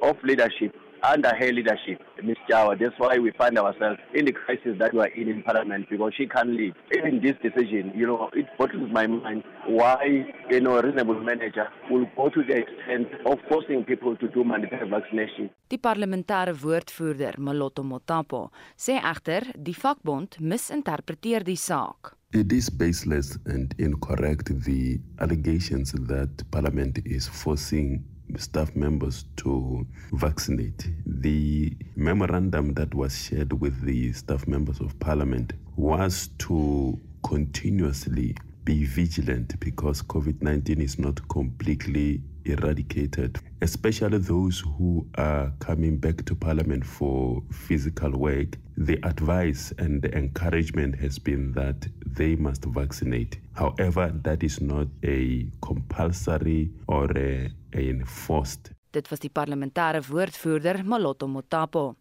[0.03, 2.37] of leadership under her leadership, Ms.
[2.49, 2.79] Jawa.
[2.79, 6.13] That's why we find ourselves in the crisis that we are in in Parliament because
[6.17, 6.75] she can't lead.
[6.97, 11.69] Even this decision, you know, it boggles my mind why, you know, a reasonable manager
[11.91, 15.51] will go to the extent of forcing people to do mandatory vaccination.
[15.69, 22.17] Die parlementêre woordvoerder, Maloto Motapo, sê egter die vakbond misinterpreteer die saak.
[22.33, 28.05] It is baseless and incorrect the allegations that Parliament is forcing
[28.39, 30.89] staff members to vaccinate.
[31.07, 38.85] The memorandum that was shared with the staff members of Parliament was to continuously be
[38.85, 46.35] vigilant because COVID 19 is not completely eradicated, especially those who are coming back to
[46.35, 48.57] Parliament for physical work.
[48.77, 53.39] The advice and the encouragement has been that they must vaccinate.
[53.55, 58.71] However, that is not a compulsory or a, a enforced.
[58.91, 61.95] Dit was die parlementêre woordvoerder Maloto Motapo.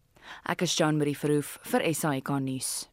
[0.49, 2.89] Ek is Jean Marie Verhoef vir SAK nuus.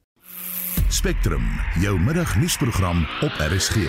[0.88, 1.44] Spectrum,
[1.80, 3.88] jou middagnuusprogram op RSG.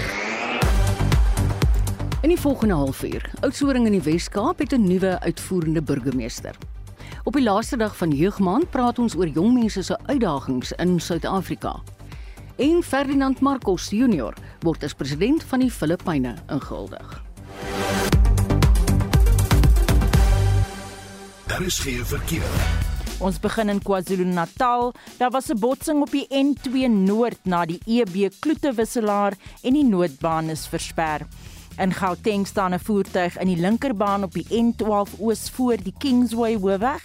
[2.26, 6.56] In die volgende halfuur, Oudtshoorn in die Wes-Kaap het 'n nuwe uitvoerende burgemeester.
[7.24, 11.82] Op die laaste dag van jeugmaand praat ons oor jong mense se uitdagings in Suid-Afrika.
[12.56, 17.27] En Ferdinand Marcos Junior word as president van die Filippyne ingehuldig.
[21.48, 22.52] Daar is geen verkeer.
[23.24, 24.94] Ons begin in KwaZulu-Natal.
[25.18, 29.86] Daar was 'n botsing op die N2 Noord na die EB Kloete wisselaar en die
[29.86, 31.28] noodbaan is versper.
[31.78, 36.56] In Gauteng staan 'n voertuig in die linkerbaan op die N12 Oos voor die Kingsway
[36.56, 37.04] hoofweg.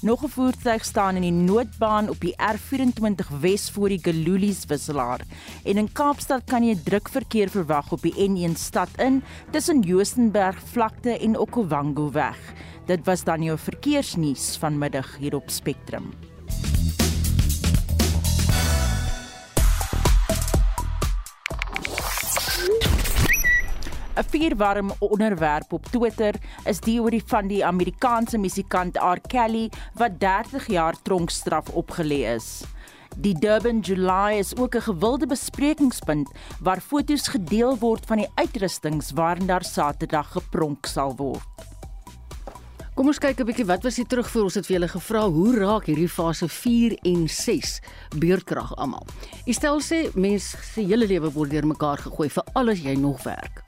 [0.00, 5.20] Nog 'n voertuig staan in die noodbaan op die R24 Wes voor die Galulies wisselaar.
[5.64, 10.60] En in Kaapstad kan jy druk verkeer verwag op die N1 stad in tussen Joostenberg
[10.72, 12.38] vlakte en Okovango weg.
[12.88, 16.06] Dit was dan jou verkeersnuus vanmiddag hier op Spectrum.
[24.16, 29.20] 'n Vierwarm onderwerp op Twitter is die oor die van die Amerikaanse musikant R.
[29.20, 32.64] Kelly wat 30 jaar tronkstraf opgelê is.
[33.16, 39.10] Die Durban July is ook 'n gewilde besprekingspunt waar foto's gedeel word van die uitrustings
[39.10, 41.77] waarin daar Saterdag gepronk sal word.
[42.98, 45.54] Kom ons kyk 'n bietjie wat was die terugvoer ons het vir julle gevra hoe
[45.54, 47.78] raak hierdie fase 4 en 6
[48.18, 49.06] beurtkrag almal.
[49.46, 53.62] U stel sê mense se hele lewe word deurmekaar gegooi vir alles jy nog werk.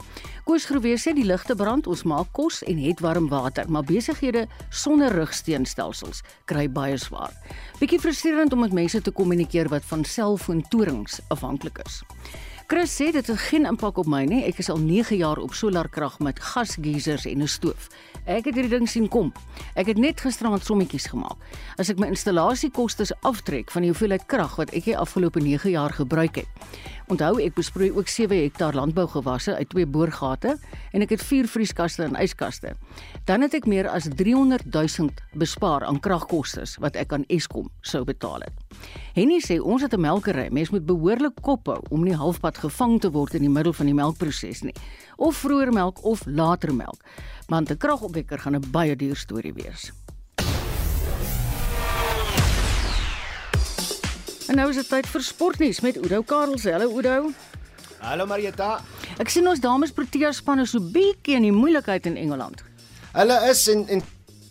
[0.45, 4.49] Koos Groewe sê die ligte brand, ons maak kos en het warm water, maar besighede
[4.69, 7.31] sonder rugsteenstelsels kry baie swaar.
[7.79, 12.03] Bietjie frustrerend om met mense te kommunikeer wat van selfoontorings afhanklik is.
[12.71, 14.45] Chris sê dit het geen impak op my nie.
[14.47, 17.89] Ek is al 9 jaar op solarkrag met gasgeisers en 'n stoof.
[18.27, 19.33] Ek het hierdie ding sien kom.
[19.75, 21.37] Ek het net gisterand sommetjies gemaak.
[21.79, 25.91] As ek my installasiekoste aftrek van die hoeveelheid krag wat ek die afgelope 9 jaar
[25.91, 26.47] gebruik het.
[27.09, 30.59] Onthou ek besproei ook 7 hektaar landbougewasse uit twee boorgate
[30.93, 32.77] en ek het 4 vrieskaste en yskaste.
[33.25, 38.05] Dan het ek meer as 300 000 bespaar aan kragkoste wat ek aan Eskom sou
[38.05, 38.70] betaal het.
[39.15, 43.01] Henny sê ons het 'n melkery, mens moet behoorlik kop hou om nie halfpad gevang
[43.01, 44.75] te word in die middel van die melkproses nie.
[45.17, 47.01] Of vroeër melk of later melk.
[47.49, 49.93] Want 'n kragopwekker gaan 'n baie duur storie wees.
[54.51, 56.65] En nou is dit tyd vir sportnuus met Oudo Karels.
[56.65, 57.31] Hallo Oudo.
[57.99, 58.81] Hallo Marieta.
[59.23, 62.65] Ek sien ons dames Protea spanne so bietjie in die moeilikheid in Engeland.
[63.13, 64.03] Hulle is en en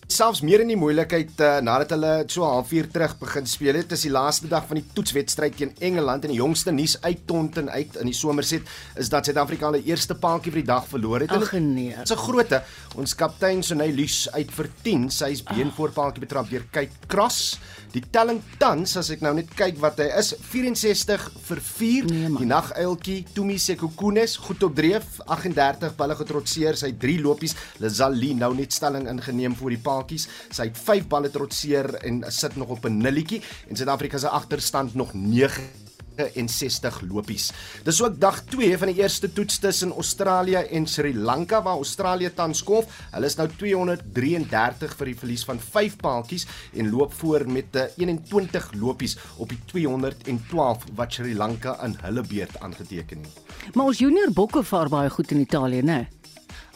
[0.10, 3.92] selfs meer in die moeilikheid uh, nadat hulle so halfuur terug begin speel het.
[3.92, 7.22] Dit is die laaste dag van die toetswedstryd teen Engeland en die jongste nuus uit
[7.30, 8.66] Tonton uit in die somerset
[8.98, 11.36] is dat Suid-Afrika hulle eerste paadjie vir die dag verloor het.
[11.36, 11.94] Ag nee.
[11.94, 12.64] Dit's 'n grootte.
[12.98, 17.06] Ons kaptein Sonay Luus uit vir 10, sy is been voor paadjie betrap deur Kate
[17.08, 17.60] Cross.
[17.94, 22.10] Die telling tans as ek nou net kyk wat hy is 64 vir 4.
[22.10, 27.56] Nee, die naguiltjie Tumi Sekukunes goed op dreef 38 balle getrotseer, sy 3 lopies.
[27.80, 30.28] Lazali nou net stelling ingeneem vir die paadjies.
[30.52, 34.96] Sy het 5 balle trotseer en sit nog op 'n nulletjie en Suid-Afrika se agterstand
[34.96, 35.88] nog 9
[36.20, 37.52] 69 lopies.
[37.84, 42.34] Dis ook dag 2 van die eerste toets tussen Australië en Sri Lanka waar Australië
[42.34, 42.86] tans kolf.
[43.12, 48.72] Hulle is nou 233 vir die verlies van 5 paaltjies en loop voor met 21
[48.74, 53.74] lopies op die 212 wat Sri Lanka in hulle beurt aangeteken het.
[53.74, 55.84] Maar ons junior bokke vaar baie goed in Italië, né?
[55.84, 56.19] Nee?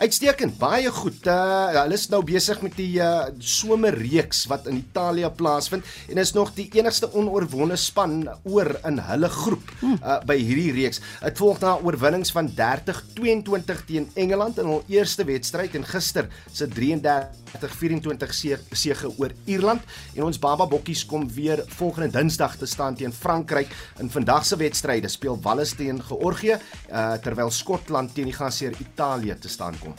[0.02, 1.28] Uitstekend, baie goed.
[1.30, 6.32] Uh hulle is nou besig met die uh somerreeks wat in Italië plaasvind en is
[6.34, 11.02] nog die enigste onoorwonde span oor in hulle groep uh by hierdie reeks.
[11.22, 16.66] Dit volg na oorwinnings van 30-22 teen Engeland in hul eerste wedstryd en gister se
[16.74, 23.14] 33-24 sege oor Ierland en ons Baba Bokkies kom weer volgende Dinsdag te staan teen
[23.14, 23.70] Frankryk.
[24.02, 26.58] In vandag se wedstryde speel Wales teen Georgië
[26.90, 29.94] uh terwyl Skotland teen die gasheer Italië te staan kom.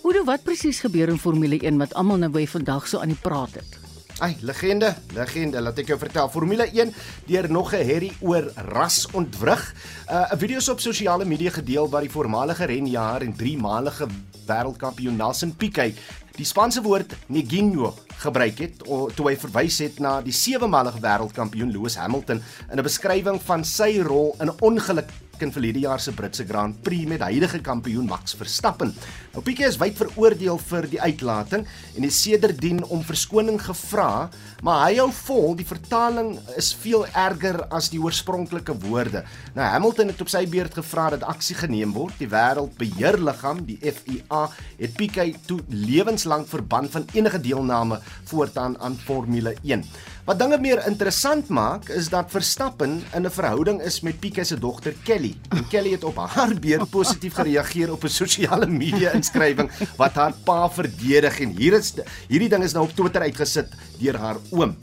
[0.00, 3.20] Oudo, wat presies gebeur in Formule 1 wat almal nou by vandag so aan die
[3.20, 3.78] praat het?
[4.20, 6.28] Ai, legende, legende, laat ek jou vertel.
[6.28, 6.92] Formule 1
[7.28, 9.62] deur nog 'n herrie oor ras ontwrig.
[10.08, 14.08] 'n uh, Video's op sosiale media gedeel waar die voormalige renjaer en 3-malige
[14.46, 15.96] wêreldkampioen Nelson Piquet
[16.40, 18.84] die Spaanse woord neguinho gebruik het
[19.16, 24.00] toe hy verwys het na die 7-malige wêreldkampioen Lewis Hamilton in 'n beskrywing van sy
[24.00, 25.08] rol in 'n ongeluk
[25.42, 28.92] in verlede jaar se Britse Grand Prix met huidige kampioen Max Verstappen.
[29.32, 34.28] Nou Piquet is wyd veroordeel vir die uitlating en het sedertdien om verskoning gevra,
[34.66, 39.24] maar hy hou vol die vertaling is veel erger as die oorspronklike woorde.
[39.56, 42.16] Nou Hamilton het op sy beurt gevra dat aksie geneem word.
[42.20, 44.46] Die wêreldbeheerliggaam, die FIA,
[44.80, 48.00] het Piquet toe lewenslank verban van enige deelname
[48.30, 49.84] voortaan aan Formule 1.
[50.28, 54.58] Wat dinge meer interessant maak, is dat Verstappen in 'n verhouding is met Piquet se
[54.58, 55.34] dogter Kelly.
[55.48, 60.32] En Kelly het op haar beurt positief gereageer op 'n sosiale media inskrywing wat haar
[60.44, 61.94] pa verdedig en hier is
[62.28, 64.76] hierdie ding is nou op Twitter uitgesit deur haar oom.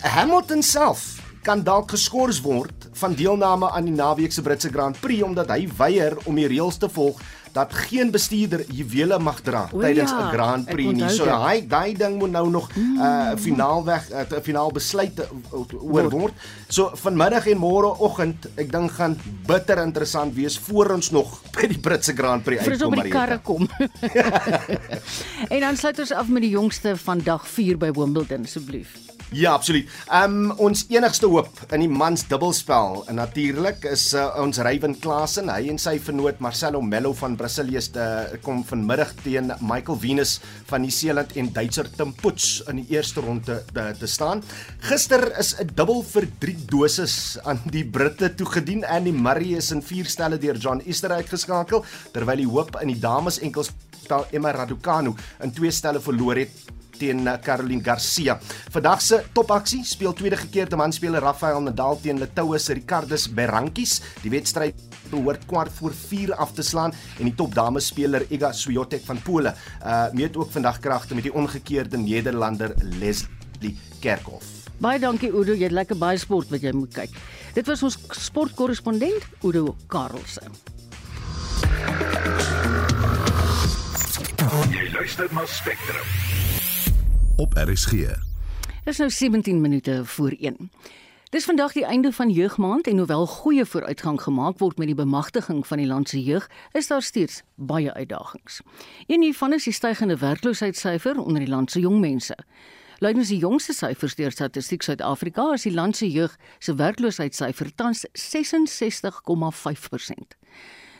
[0.00, 5.22] Hamilton self kan dalk geskort word van deelname aan die naweek se Britse Grand Prix
[5.22, 7.20] omdat hy weier om die reëls te volg
[7.52, 11.08] dat geen bestuurder juwele mag dra tydens 'n ja, Grand Prix nie.
[11.08, 13.38] So hy daai ding moet nou nog 'n uh, mm.
[13.38, 15.20] finaal weg 'n uh, finaal besluit
[15.80, 16.32] oor word.
[16.68, 21.78] So vanmiddag en môreoggend, ek dink gaan bitter interessant wees voor ons nog by die
[21.78, 22.98] Britse Grand Prix uitkom maar.
[22.98, 23.68] Vir die karre kom.
[25.54, 28.96] en dan sluit ons af met die jongste van dag 4 by Wimbledon asseblief.
[29.32, 29.88] Ja, absoluut.
[30.12, 35.48] Um ons enigste hoop in die mans dubbelspel en natuurlik is uh, ons Ryan Klaasen,
[35.48, 38.04] hy en sy vernoot Marcelo Mello van Brasilië ste
[38.44, 40.34] kom vanmiddag teen Michael Venus
[40.68, 44.44] van Nieu-Seeland en Duitser Tim Puts in die eerste ronde te, te staan.
[44.84, 49.72] Gister is 'n dubbel vir 3 doses aan die Britte toegedien en die Murray is
[49.72, 53.72] in 4 stelle deur John Easter uitgeskakel terwyl die hoop in die dames enkels
[54.30, 58.38] Emma Raducanu in 2 stelle verloor het teen eh, Caroline Garcia.
[58.72, 64.00] Vandag se topaksie speel tweede gekeerde manspeler Rafael Nadal teen Litoue se Ricardus Berankis.
[64.22, 64.80] Die wedstryd
[65.12, 69.54] behoort kwart voor 4 af te slaan en die topdames speler Iga Swiatek van Pole
[69.82, 74.62] uh meet ook vandag kragte met die ongekeerde Nederlander Leslie Kerkhoff.
[74.82, 77.14] Baie dankie Udo, jy het lekker baie sport wat jy moet kyk.
[77.54, 80.42] Dit was ons sportkorrespondent Udo Karlse.
[84.72, 86.31] Jy luister na Spectrum
[87.36, 87.90] op RSG.
[87.90, 88.18] Dit
[88.84, 90.70] is nou 17 minute voor 1.
[91.30, 95.66] Dis vandag die einde van jeugmaand en hoewel goeie vooruitgang gemaak word met die bemagtiging
[95.66, 98.60] van die land se jeug, is daar steeds baie uitdagings.
[99.06, 102.38] Een hiervan is die stygende werkloosheidssyfer onder die land se jong mense.
[102.98, 108.06] Lydens die jongste syfers deur Statistiek Suid-Afrika is die land se jeug se werkloosheidssyfer tans
[108.06, 108.08] 66,5%.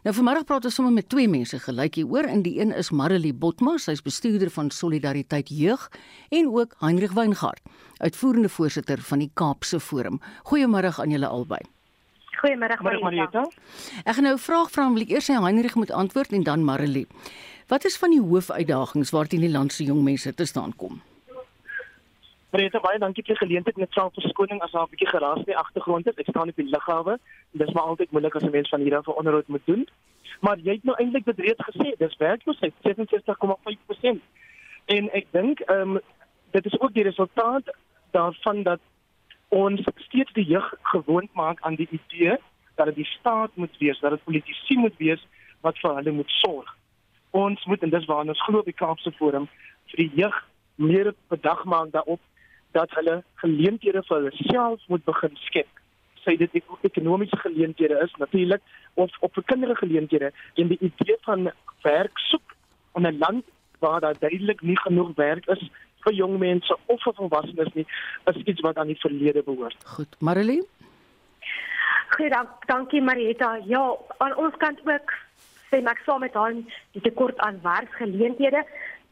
[0.03, 2.27] Nou vanmiddag praat ons sommer met twee mense gelyk hier oor.
[2.27, 5.85] In die een is Marilee Botma, sy's bestuurder van Solidariteit Jeug
[6.35, 7.63] en ook Heinrich Weingart,
[8.03, 10.19] uitvoerende voorsitter van die Kaapse Forum.
[10.51, 11.61] Goeiemôre aan julle albei.
[12.41, 13.47] Goeiemôre Marieta.
[14.03, 16.65] Ek gaan nou 'n vraag vra, wil ek eers sy Heinrich moet antwoord en dan
[16.65, 17.07] Marilee.
[17.69, 21.01] Wat is van die hoofuitdagings waarteen die land se jong mense te staan kom?
[22.53, 25.51] Marita, baie dankie vir die geleentheid met self verskoning as daar 'n bietjie geraas in
[25.51, 26.19] die agtergrond is.
[26.21, 27.19] Ek staan op die lughawe.
[27.53, 29.89] Dit is maar altyd moeilik as 'n mens van hier af 'n onderhoud moet doen.
[30.41, 34.21] Maar jy het nou eintlik dit reeds gesê, dis werkloosheid 67,5%.
[34.85, 36.01] En ek dink ehm um,
[36.51, 37.77] dit is ook die resultaat
[38.11, 38.81] daarvan dat
[39.49, 42.37] ons steeds die jeug gewoond maak aan die idee
[42.75, 45.27] dat dit die staat moet wees, dat dit politici moet wees
[45.61, 46.77] wat vir hulle moet sorg.
[47.31, 49.49] Ons moet en dis waar ons glo op die Kaapse Forum
[49.87, 52.21] vir die jeug meer bedag maak daarop
[52.73, 55.69] dat hulle geleenthede vir hulle self moet begin skep.
[56.25, 58.63] Sy dit ekonomiese geleenthede is natuurlik
[58.95, 61.51] of op vir kinders geleenthede en die idee van
[61.83, 62.55] werk soek
[62.95, 63.45] in 'n land
[63.79, 65.71] waar daar duidelik nie genoeg werk is
[66.05, 67.87] vir jong mense of vir volwassenes nie,
[68.31, 69.77] is iets wat aan die verlede behoort.
[69.85, 70.63] Goed, Marilee
[72.13, 73.59] Goeiedag, dankie Marietta.
[73.65, 75.13] Ja, aan ons kant ook
[75.67, 76.53] stem ek saam met haar
[76.93, 78.61] die tekort aan werksgeleenthede.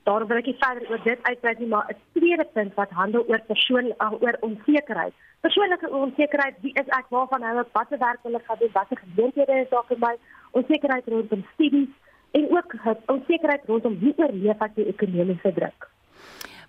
[0.08, 3.24] Daar wil ek nie verder oor dit uitbrei nie, maar 'n tweede punt wat handel
[3.28, 5.14] oor persoon oor onsekerheid.
[5.40, 8.98] Persoonlike onsekerheid, wie is ek, waarvan hou ek, watter werk wil ek gaan doen, watter
[9.04, 10.14] geleenthede is daar vir my?
[10.50, 11.92] Onsekerheid rondom studies
[12.30, 12.74] en ook
[13.06, 15.88] onsekerheid rondom hoe oorleef ek die ekonomiese druk.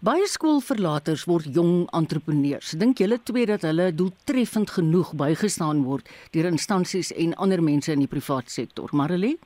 [0.01, 2.71] Baie skoolverlaters word jong entrepreneurs.
[2.73, 8.01] Dink julle twee dat hulle doeltreffend genoeg bygestaan word deur instansies en ander mense in
[8.01, 8.89] die private sektor?
[8.97, 9.37] Marilee?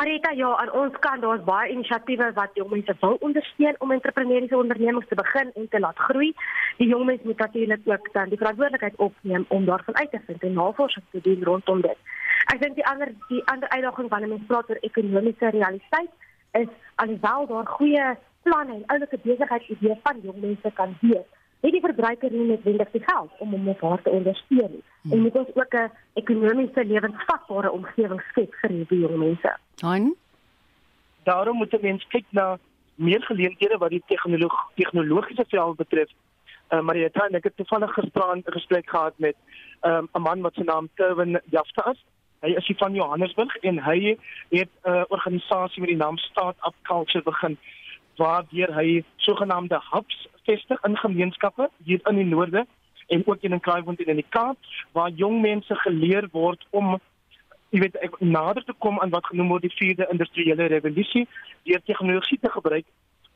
[0.00, 4.56] Marita, ja, aan ons kant daar's baie inisiatiewe wat jong mense wil ondersteun om entrepreneursiese
[4.56, 6.30] ondernemings te begin en te laat groei.
[6.78, 10.46] Die jong mense moet natuurlik ook dan die verantwoordelikheid opneem om daarvan uit te vind
[10.48, 12.00] en navorsing te doen rondom dit.
[12.54, 16.10] Ek dink die ander die ander uitdaging wanneer mens praat oor ekonomiese realiteit
[16.62, 18.08] is alhoewel daar goeie
[18.48, 21.28] planne en oulike besigheidsidees van jong mense kan wees,
[21.60, 24.82] het die verbruiker nie noodwendig die geld om hom of haar te ondersteun nie.
[25.02, 25.12] Hmm.
[25.12, 29.56] En moet ons ook 'n ekonomiese lewensvatbare omgewing skep vir hierdie jong mense.
[29.80, 30.14] Han
[31.22, 32.58] Daarom moet 'n mens kyk na
[32.94, 36.10] meer geleenthede wat die tegnolog tegnologiese veld betref.
[36.70, 39.36] Uh, maar jy het net toevallig gisteraan 'n gesprek gehad met
[39.82, 42.04] um, 'n man wat sy naam Kevin Jafta is.
[42.40, 44.16] Hy is van Johannesburg en hy
[44.48, 47.58] het 'n uh, organisasie met die naam Start Up Culture begin
[48.16, 52.66] waardeur hy sogenaamde hubs vestig in gemeenskappe hier in die noorde
[53.08, 54.56] en ook in Kraaiwond en in die Kaap
[54.92, 56.98] waar jong mense geleer word om
[57.70, 61.26] jy weet ek nader te kom aan wat genoem word die vierde industriële revolusie
[61.68, 62.86] deur tegnologie te gebruik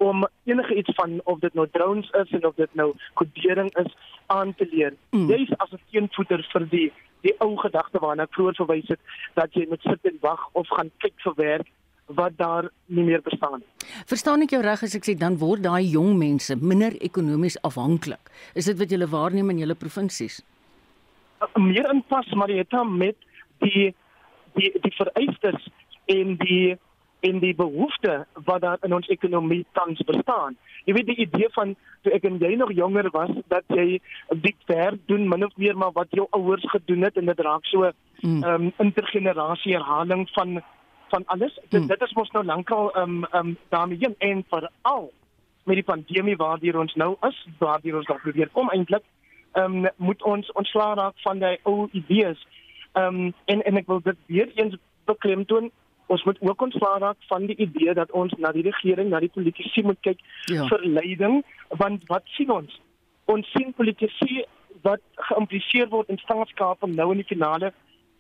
[0.03, 3.95] om enige iets van of dit nou drones is en of dit nou kodering is
[4.27, 4.95] aan te leer.
[5.11, 5.29] Mm.
[5.31, 9.01] Jy is as 'n teenvoeter vir die die ou gedagte waarna ek vroeër verwys het
[9.35, 11.69] dat jy moet sit en wag of gaan kyk vir werk
[12.07, 13.89] wat daar nie meer bestaan nie.
[14.07, 18.33] Verstaan ek jou reg as ek sê dan word daai jong mense minder ekonomies afhanklik?
[18.55, 20.43] Is dit wat julle waarneem in julle provinsies?
[21.57, 23.17] Meer inpas Marietta met
[23.65, 23.95] die
[24.55, 25.69] die die vereistes
[26.07, 26.77] en die
[27.25, 30.57] en die behoefte wat daar in ons ekonomie tans bestaan.
[30.85, 31.73] Jy weet die idee van
[32.05, 34.01] toe ek en jy nog jonger was dat jy
[34.45, 37.65] dit ver doen min of meer maar wat jou ouers gedoen het en dit raak
[37.71, 38.45] so 'n mm.
[38.45, 40.61] um, intergenerasie herhaling van
[41.15, 41.55] van alles.
[41.69, 41.87] Dit, mm.
[41.93, 45.13] dit is mos nou lankal um um daarmee heen en veral
[45.65, 49.07] met die pandemie waardeur ons nou is, waardeur ons nog probeer kom eintlik,
[49.57, 52.43] um moet ons ontslaa raak van daai ou idees
[52.95, 55.71] Ehm um, en en ek wil dit weer eens beklemtoon
[56.07, 59.31] ons moet ook ontslaa raak van die idee dat ons na die regering, na die
[59.35, 60.21] politici moet kyk
[60.53, 60.67] ja.
[60.69, 62.77] vir leiding want wat sien ons?
[63.25, 64.45] Ons sien politici
[64.87, 67.73] wat geïmpliseer word in staatskap om nou in die finale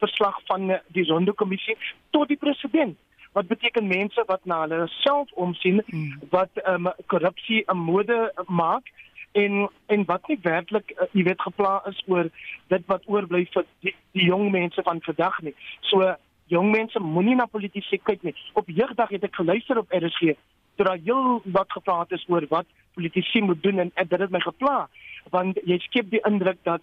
[0.04, 1.76] verslag van die Zondo-kommissie
[2.16, 2.98] tot die president.
[3.34, 6.20] Wat beteken mense wat na hulle self omsien hmm.
[6.30, 8.92] wat um, korrupsie 'n mode maak
[9.32, 12.30] en en wat nie werklik uh, jy weet gepla is oor
[12.74, 15.54] dit wat oorbly vir die, die jong mense van vandag nie.
[15.90, 16.14] So
[16.52, 18.34] jong mense moenie na politici kyk nie.
[18.52, 20.36] Op jeugdag het ek geluister op RSG
[20.76, 24.30] toe daar heel wat gepraat is oor wat politici moet doen en, en dit het
[24.30, 24.88] my gepla
[25.34, 26.82] want jy skep die indruk dat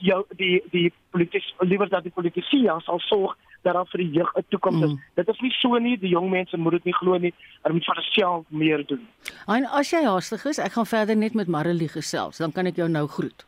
[0.00, 4.10] jou die die politici liewer dat die politici ja sal sorg dat daar vir die
[4.10, 4.90] jeug 'n toekoms is.
[4.90, 5.00] Mm.
[5.14, 7.34] Dit is nie so nie, die jong mense moet dit nie glo nie.
[7.62, 9.06] Hulle moet vir hulself meer doen.
[9.46, 12.76] En as jy haastig is, ek gaan verder net met Marilee gesels, dan kan ek
[12.76, 13.44] jou nou groet.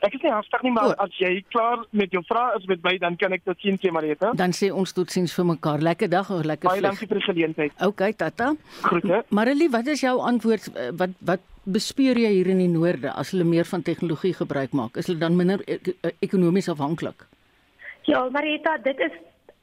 [0.00, 1.04] Ek is nie haastig nie, maar oh.
[1.04, 3.90] as jy klaar met jou vrae is met my, dan kan ek tot sien sê
[3.90, 4.32] Marieta.
[4.36, 5.80] Dan sê ons totsiens vir mekaar.
[5.80, 6.80] Lekker dag of lekker vlug.
[6.82, 7.72] Baie dankie vir die geleentheid.
[7.86, 8.54] OK, tata.
[8.82, 9.24] Groete.
[9.28, 10.68] Marilee, wat is jou antwoord
[11.00, 14.96] wat wat bespeur jy hier in die noorde as hulle meer van tegnologie gebruik maak?
[14.96, 15.94] Is hulle dan minder ek
[16.24, 17.26] ekonomies afhanklik?
[18.06, 19.14] Ja, Marita, dit is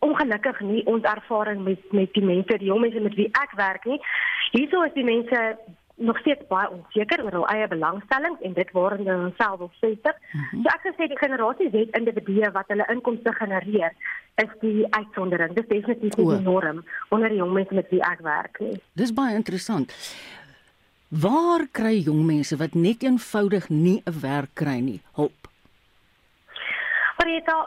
[0.04, 3.88] ongelukkig nie ons ervaring met met die mense, die jong mense met wie ek werk
[3.88, 4.02] nie.
[4.52, 5.40] Hierso is die mense
[5.96, 10.16] nog steeds baie onseker oor hul eie belangstellings en dit waar hulle homself wil vestig.
[10.32, 10.62] Mm -hmm.
[10.64, 13.94] So ek gesê die generasie het individue wat hulle inkomste genereer
[14.36, 15.54] is die uitsondering.
[15.54, 18.82] Dit is definitief nie die norm onder die jong mense met wie ek werk nie.
[18.94, 19.94] Dis baie interessant.
[21.22, 25.42] Waar kry jong mense wat net eenvoudig nie 'n werk kry nie hulp?
[27.18, 27.58] Marita,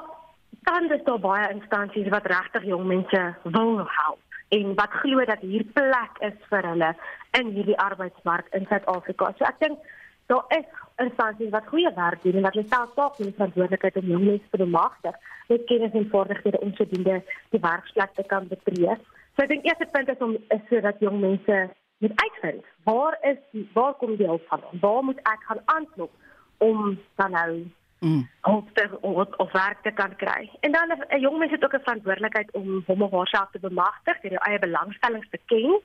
[0.63, 4.19] dan is daar baie instansies wat regtig jong mense wil help
[4.49, 6.91] en wat glo dat hier plek is vir hulle
[7.39, 9.35] in hierdie arbeidsmark in Suid-Afrika.
[9.39, 9.79] So ek dink
[10.27, 10.67] daar is
[10.97, 14.51] instansies wat goeie werk doen en wat hulle self ook die verantwoordelikheid om jong mense
[14.51, 15.15] te bemagtig
[15.49, 18.99] met kennis en vaardighede om sodoende die werksplek te kan betree.
[19.37, 23.39] So ek dink eerste punt is om is sodat jong mense moet uitvind waar is
[23.51, 24.79] die, waar kom die hulp vandaan?
[24.81, 26.13] Waar moet ek gaan aanklop
[26.59, 27.67] om dan nou
[27.99, 28.29] mm.
[28.43, 30.51] om te of, of werk te kan kry.
[30.61, 34.21] En dan 'n jong mens het ook 'n verantwoordelikheid om hom of haarself te bemagtig,
[34.21, 35.81] deur jou eie belangstellings te ken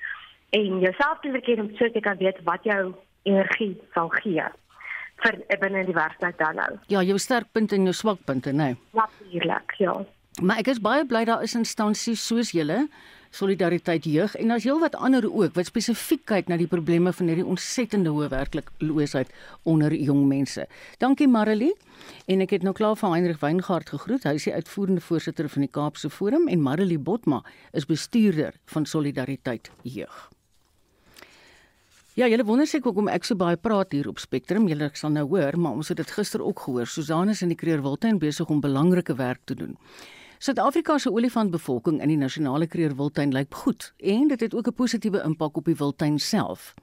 [0.49, 2.93] en jouself te leer ken om so te kan weet wat jou
[3.23, 4.43] energie sal gee.
[5.21, 6.71] vir binne die werksplek dan nou.
[6.87, 8.63] Ja, jou sterkpunte en jou swakpunte, né?
[8.63, 8.77] Nee.
[8.97, 10.05] Natuurlik, ja.
[10.41, 12.87] Maar ek is baie bly daar is instansies soos julle
[13.31, 17.47] Solidariteit Jeug en daar's heelwat ander ook wat spesifiek kyk na die probleme van hierdie
[17.47, 19.31] ontsettende hoë werklikloosheid
[19.63, 20.67] onder jong mense.
[20.99, 21.71] Dankie Marilee.
[22.27, 24.27] En ek het nou klaar van Heinrich Weingart gegroet.
[24.27, 27.39] Hy is die uitvoerende voorsitter van die Kaapse Forum en Marilee Botma
[27.71, 30.29] is bestuurder van Solidariteit Jeug.
[32.19, 34.65] Ja, julle wonder seker hoekom ek so baie praat hier op Spectrum.
[34.67, 36.89] Julle sal nou hoor, maar ons het dit gister ook gehoor.
[36.91, 39.77] Susanne is in die Kreerwiltuin besig om belangrike werk te doen.
[40.41, 45.21] Suid-Afrika se olifantbevolking in die nasionale Kreerwiltuin lyk goed en dit het ook 'n positiewe
[45.21, 46.73] impak op die wildtuin self.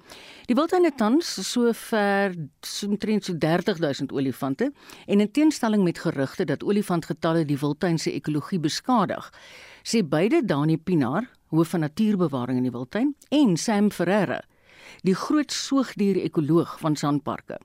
[0.46, 2.34] Die wildtuin het tans sover
[2.86, 4.72] omtrent so 30000 olifante
[5.06, 9.32] en in teenstelling met gerugte dat olifantgetalle die wildtuin se ekologie beskadig,
[9.82, 14.40] sê beide Dani Pinaar, hoof van natuurbewaring in die wildtuin, en Sam Ferreira
[15.02, 17.61] die groot soogdier-ekoloog van Sanparke,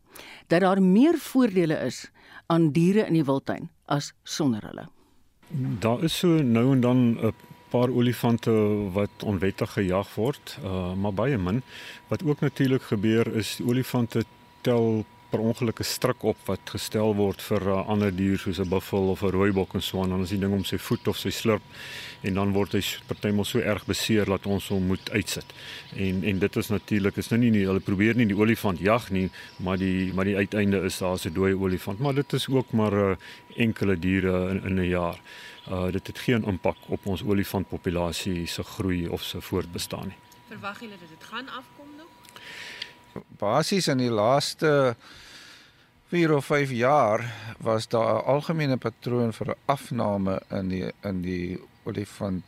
[0.47, 2.11] dat daar meer voordele is
[2.47, 5.03] aan diere in die wildtuin as sonder hulle.
[5.56, 7.34] Daar is so nou en dan 'n
[7.70, 8.51] paar olifante
[8.91, 11.62] wat onwettig gejag word, uh, maar baie min.
[12.08, 14.24] Wat ook natuurlik gebeur is die olifante
[14.62, 18.59] tel per ongeluk 'n stryk op wat gestel word vir 'n uh, ander dier soos
[18.59, 21.07] 'n buffel of 'n rooibok en so aan, dan is die ding om sy voet
[21.07, 21.63] of sy slurp
[22.21, 25.45] en dan word hy partymal so erg beseer dat ons hom moet uitsit.
[25.95, 29.09] En en dit is natuurlik is nou nie, nie hulle probeer nie die olifant jag
[29.09, 32.71] nie, maar die maar die uiteinde is daar 'n dooie olifant, maar dit is ook
[32.71, 33.17] maar 'n uh,
[33.57, 35.17] enkele diere in, in 'n jaar.
[35.67, 40.17] Uh dit het geen impak op ons olifantpopulasie se groei of se voortbestaan nie.
[40.47, 42.03] Verwag julle dat dit gaan afkom nog?
[43.39, 44.95] Basies in die laaste
[46.14, 47.24] 4 of 5 jaar
[47.59, 52.43] was daar 'n algemene patroon vir 'n afname in die in die olifant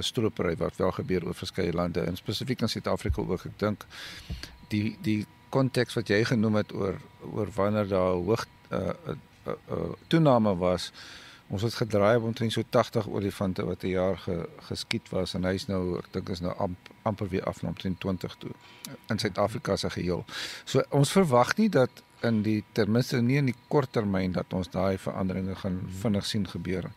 [0.00, 3.44] stropery wat wel gebeur oor verskeie lande en spesifiek in Suid-Afrika ook.
[3.44, 3.86] Ek dink
[4.68, 7.00] die die konteks wat jy genoem het oor
[7.32, 9.14] oor wanneer daar hoog 'n uh, uh,
[9.46, 10.92] uh, uh, toename was
[11.50, 15.44] ons het gedraai op omtrent so 80 olifante wat 'n jaar ge, geskiet was en
[15.44, 18.50] hy's nou ek dink is nou amp, amper weer af na omtrent 20 toe
[19.08, 20.24] in Suid-Afrika se geheel.
[20.64, 21.90] So ons verwag nie dat
[22.22, 26.26] in die ten minste nie in die kort termyn dat ons daai veranderinge gaan vinnig
[26.26, 26.90] sien gebeur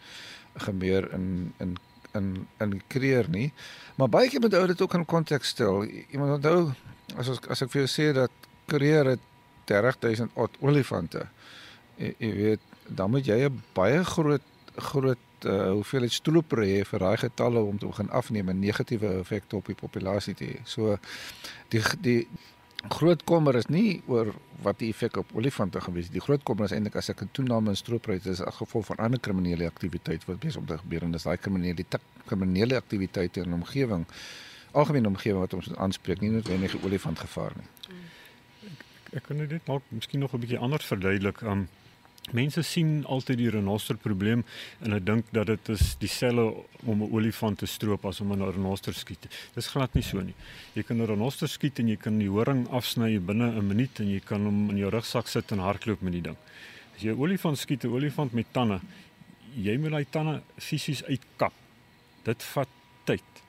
[0.56, 1.78] gebeur in in
[2.14, 3.54] in in kreer nie.
[3.96, 5.84] Maar baie keer moet ou dit ook in konteks stel.
[5.86, 6.74] Iemand onthou
[7.18, 8.32] as as, as ek vir jou sê dat
[8.66, 9.20] kreer het
[9.66, 11.28] 30000 olifante.
[11.98, 14.42] Jy, jy weet, dan moet jy 'n baie groot
[14.76, 19.56] groot uh, hoeveelheid stroopre hê vir daai getalle om te begin afneem en negatiewe effekte
[19.56, 20.58] op die populasie te hê.
[20.66, 20.98] So
[21.70, 22.28] die die
[22.90, 24.34] groot kommer is nie oor
[24.64, 26.14] wat die effek op olifante gewees het.
[26.14, 28.98] Die groot kommer is eintlik as ek 'n toename in stroopryte is as gevolg van
[28.98, 31.86] ander kriminele aktiwiteit wat besig om te gebeur en dis daai kriminele
[32.26, 34.06] kriminele aktiwiteite in omgewing
[34.74, 37.70] algemene omgewing wat ons aanspreek, nie noodwendig die olifantgevaar nie.
[38.70, 38.84] Ek,
[39.20, 41.42] ek kan dit dalk miskien nog 'n bietjie anders verduidelik.
[41.42, 41.68] Um
[42.32, 44.46] Mense sien altyd die renoster probleem
[44.80, 48.52] en hulle dink dat dit is dieselfde om 'n olifant te stroop as om 'n
[48.52, 49.28] renoster skiet.
[49.56, 50.36] Dis glad nie so nie.
[50.74, 54.08] Jy kan 'n renoster skiet en jy kan die horing afsny binne 'n minuut en
[54.08, 56.38] jy kan hom in jou rugsak sit en hardloop met die ding.
[56.96, 58.80] As jy 'n olifant skiet, 'n olifant met tande,
[59.56, 61.54] jy moet daai tande fisies uitkap.
[62.24, 62.70] Dit vat
[63.04, 63.43] tyd.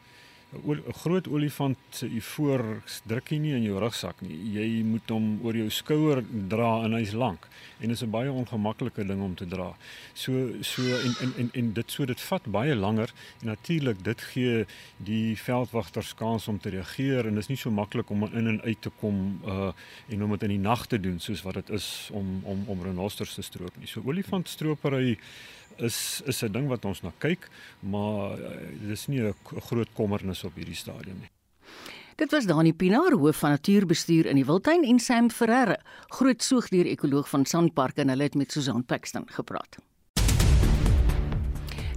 [0.62, 4.36] 'n groot olifant se u voor druk jy nie in jou rugsak nie.
[4.52, 7.48] Jy moet hom oor jou skouer dra en hy's lank
[7.80, 9.76] en dit is 'n baie ongemaklike ding om te dra.
[10.14, 14.20] So so en en en, en dit so dit vat baie langer en natuurlik dit
[14.20, 18.46] gee die veldwagters kans om te reageer en dit is nie so maklik om in
[18.46, 19.72] en uit te kom uh
[20.08, 22.82] en om dit in die nag te doen soos wat dit is om om om
[22.82, 23.86] renosters te stroop nie.
[23.86, 25.18] So olifantstropery
[25.76, 27.48] is is 'n ding wat ons na kyk,
[27.80, 28.56] maar uh,
[28.88, 31.30] dis nie 'n groot kommernis op hierdie stadium nie.
[32.16, 37.28] Dit was Dani Pinaar, hoof van natuurbestuur in die Wildtuin en Sam Ferreira, groot soogdier-ekoloog
[37.28, 39.78] van Sandpark en hulle het met Susan Paxton gepraat.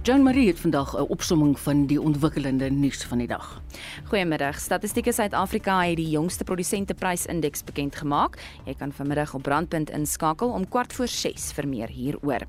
[0.08, 3.60] Jean Marie het vandag 'n opsomming van die ontwikkelende nuus van die dag.
[4.04, 4.58] Goeiemiddag.
[4.58, 8.38] Statistieke Suid-Afrika het die jongste produsenteprysindeks bekend gemaak.
[8.64, 12.40] Jy kan vanmiddag op Brandpunt inskakel om kwart voor 6 vir meer hieroor.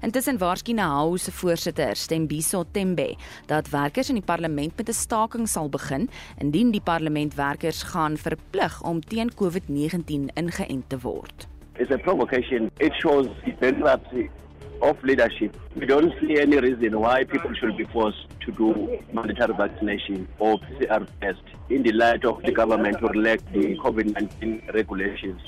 [0.00, 3.16] Intussen waarskynlik Nahau se voorsitter, Stembiso Tembe,
[3.46, 6.08] dat werkers in die parlement met 'n staking sal begin
[6.38, 11.48] indien die parlementwerkers gaan verplig om teen COVID-19 ingeënt te word.
[11.78, 12.70] It's a provocation.
[12.76, 13.26] It shows
[13.58, 14.30] bankruptcy
[14.82, 15.56] of leadership.
[15.76, 20.58] We don't see any reason why people should be forced to do mandatory vaccination or
[20.58, 25.40] PCR test in the light of the government to relax the COVID-19 regulations.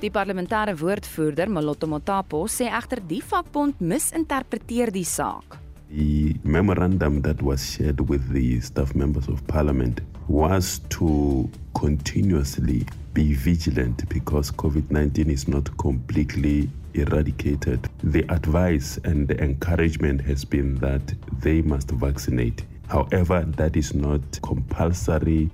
[0.00, 5.58] Die parlementêre woordvoerder, Moloto Motapo, sê egter die vakbond misinterpreteer die saak.
[5.90, 13.34] The memorandum that was shared with the staff members of parliament was to continuously be
[13.34, 17.88] vigilant because COVID 19 is not completely eradicated.
[18.02, 22.64] The advice and the encouragement has been that they must vaccinate.
[22.88, 25.50] However, that is not compulsory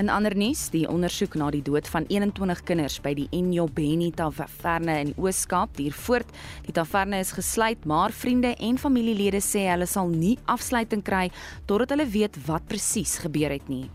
[0.00, 4.94] In ander nuus, die ondersoek na die dood van 21 kinders by die Enyobeni Taverne
[5.02, 6.30] in Oos-Kaap duur voort.
[6.64, 11.26] Die taverne is gesluit, maar vriende en familielede sê hulle sal nie afsluiting kry
[11.66, 13.88] totdat hulle weet wat presies gebeur het nie.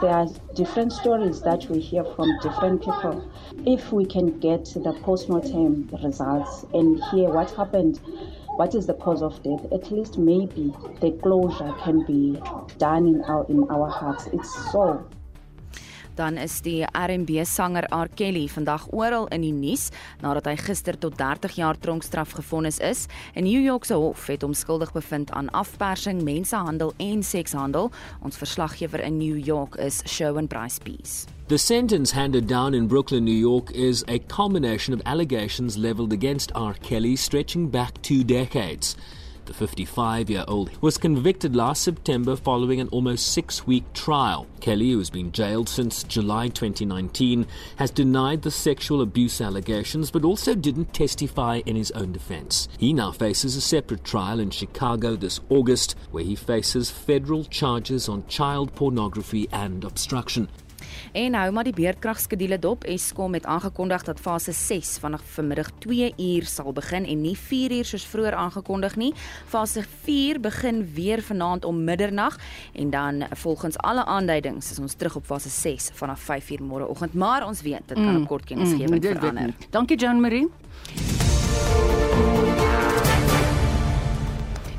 [0.00, 3.22] There are different stories that we hear from different people.
[3.66, 8.00] If we can get the postmortem results and hear what happened,
[8.56, 12.40] what is the cause of death, at least maybe the closure can be
[12.78, 14.26] done in our, in our hearts.
[14.32, 15.04] It's so
[16.20, 19.88] dan is die R&B sanger R Kelly vandag oral in die nuus
[20.20, 23.06] nadat hy gister tot 30 jaar tronkstraf gefonnis is.
[23.34, 27.90] 'n New York se hof het hom skuldig bevind aan afpersing, mensenhandel en sekshandel.
[28.22, 31.26] Ons verslaggewer in New York is Sherwin Price Peace.
[31.46, 36.52] The sentence handed down in Brooklyn, New York is a culmination of allegations leveled against
[36.54, 36.74] R.
[36.82, 38.94] Kelly stretching back two decades.
[39.50, 44.46] The 55 year old was convicted last September following an almost six week trial.
[44.60, 50.24] Kelly, who has been jailed since July 2019, has denied the sexual abuse allegations but
[50.24, 52.68] also didn't testify in his own defense.
[52.78, 58.08] He now faces a separate trial in Chicago this August where he faces federal charges
[58.08, 60.48] on child pornography and obstruction.
[61.12, 62.84] En hou maar die beerdkragskedule dop.
[62.84, 67.72] Eskom het aangekondig dat fase 6 vanaf vanmiddag 2 uur sal begin en nie 4
[67.72, 69.12] uur soos vroeër aangekondig nie.
[69.46, 72.38] Fase 4 begin weer vanaand om middernag
[72.72, 77.14] en dan volgens alle aanduidings is ons terug op fase 6 vanaf 5 uur môreoggend,
[77.14, 79.54] maar ons weet dit kan op kort kennisgewing mm, verander.
[79.70, 80.48] Dankie Jean Marie.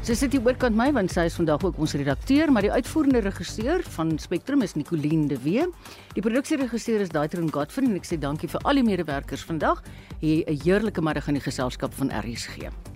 [0.01, 3.19] Sy sit hier oorkant my want sy is vandag ook ons redakteur, maar die uitvoerende
[3.21, 5.67] regisseur van Spectrum is Nicoline de Wee.
[6.15, 9.83] Die produksieregisseur is Daitron Godfrey en ek sê dankie vir al die medewerkers vandag.
[10.17, 12.90] Hier 'n heerlike middag in die geselskap van RSG.